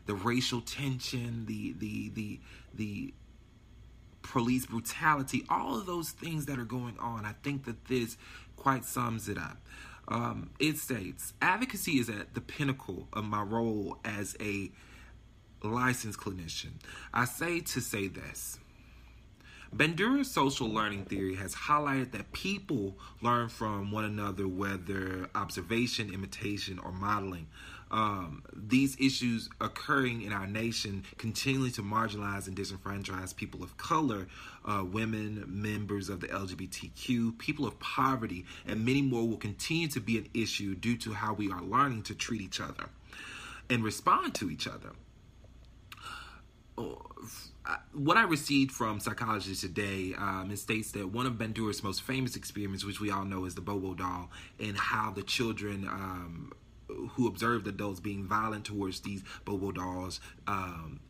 [0.06, 2.40] the racial tension, the the the
[2.74, 3.14] the
[4.22, 7.24] police brutality, all of those things that are going on.
[7.24, 8.16] I think that this
[8.56, 9.58] quite sums it up.
[10.08, 14.70] Um, it states advocacy is at the pinnacle of my role as a
[15.62, 16.74] licensed clinician.
[17.12, 18.58] I say to say this
[19.74, 26.78] Bandura's social learning theory has highlighted that people learn from one another, whether observation, imitation,
[26.78, 27.48] or modeling.
[27.90, 34.26] Um, these issues occurring in our nation continuing to marginalize and disenfranchise people of color,
[34.64, 40.00] uh, women, members of the LGBTQ, people of poverty, and many more will continue to
[40.00, 42.88] be an issue due to how we are learning to treat each other
[43.70, 44.90] and respond to each other.
[46.78, 47.06] Oh,
[47.92, 52.36] what I received from Psychology Today um, it states that one of Bandura's most famous
[52.36, 54.30] experiments, which we all know is the Bobo doll,
[54.60, 56.52] and how the children um,
[56.88, 61.00] who observed adults being violent towards these Bobo dolls um,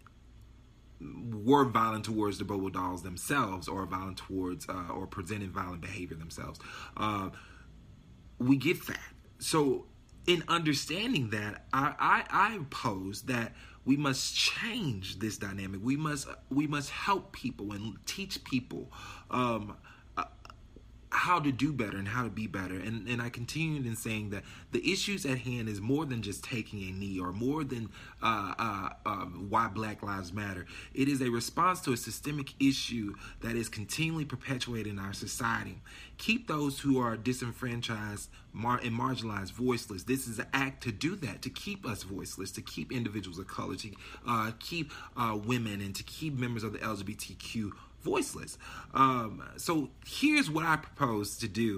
[1.01, 6.17] were violent towards the Bobo dolls themselves, or violent towards, uh, or presented violent behavior
[6.17, 6.59] themselves.
[6.97, 7.31] Uh,
[8.39, 9.01] we get that.
[9.39, 9.87] So,
[10.27, 13.53] in understanding that, I, I, I pose that
[13.85, 15.81] we must change this dynamic.
[15.83, 18.91] We must we must help people and teach people
[19.31, 19.77] um,
[21.17, 22.75] how to do better and how to be better.
[22.75, 26.45] And and I continued in saying that the issues at hand is more than just
[26.45, 27.89] taking a knee or more than
[28.23, 30.67] uh, uh, uh, why Black Lives Matter.
[30.93, 35.81] It is a response to a systemic issue that is continually perpetuated in our society.
[36.19, 40.03] Keep those who are disenfranchised mar- and marginalized voiceless.
[40.03, 43.47] This is an act to do that, to keep us voiceless, to keep individuals of
[43.47, 43.91] color, to
[44.29, 47.73] uh, keep uh, women, and to keep members of the LGBTQ
[48.13, 48.53] voiceless.
[49.03, 49.73] Um, so
[50.19, 51.71] here's what I propose to do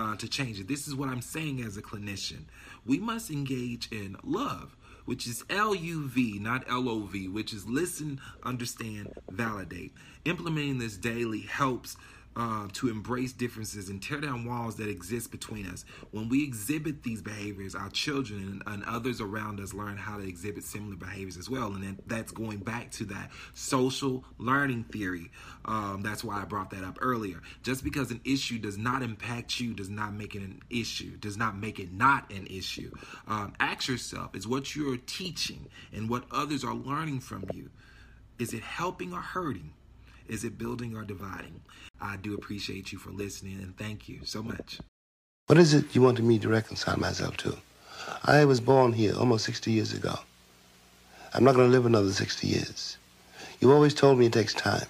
[0.00, 0.66] uh, to change it.
[0.68, 2.42] This is what I'm saying as a clinician.
[2.90, 4.68] We must engage in love,
[5.10, 8.10] which is L U V, not L O V, which is listen,
[8.42, 9.92] understand, validate.
[10.24, 11.96] Implementing this daily helps
[12.36, 15.84] uh, to embrace differences and tear down walls that exist between us.
[16.10, 20.26] When we exhibit these behaviors, our children and, and others around us learn how to
[20.26, 21.74] exhibit similar behaviors as well.
[21.74, 25.30] And that, that's going back to that social learning theory.
[25.64, 27.40] Um, that's why I brought that up earlier.
[27.62, 31.36] Just because an issue does not impact you does not make it an issue, does
[31.36, 32.90] not make it not an issue.
[33.26, 37.70] Um, ask yourself is what you're teaching and what others are learning from you,
[38.38, 39.72] is it helping or hurting?
[40.28, 41.60] Is it building or dividing?
[42.00, 44.80] I do appreciate you for listening and thank you so much.
[45.46, 47.56] What is it you wanted me to reconcile myself to?
[48.24, 50.14] I was born here almost 60 years ago.
[51.34, 52.96] I'm not going to live another 60 years.
[53.60, 54.86] You always told me it takes time.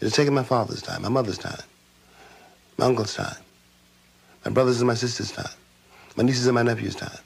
[0.00, 1.62] It has taken my father's time, my mother's time,
[2.76, 3.36] my uncle's time,
[4.44, 5.50] my brother's and my sister's time,
[6.16, 7.18] my nieces and my nephew's time.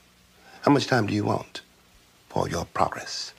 [0.63, 1.61] How much time do you want
[2.29, 3.32] for your progress?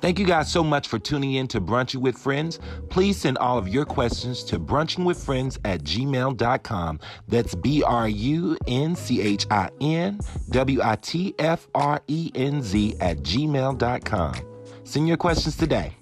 [0.00, 2.58] Thank you guys so much for tuning in to Brunching with Friends.
[2.88, 7.00] Please send all of your questions to brunchinwithfriends at gmail.com.
[7.28, 10.20] That's B R U N C H I N
[10.50, 14.34] W I T F R E N Z at gmail.com.
[14.84, 15.99] Send your questions today.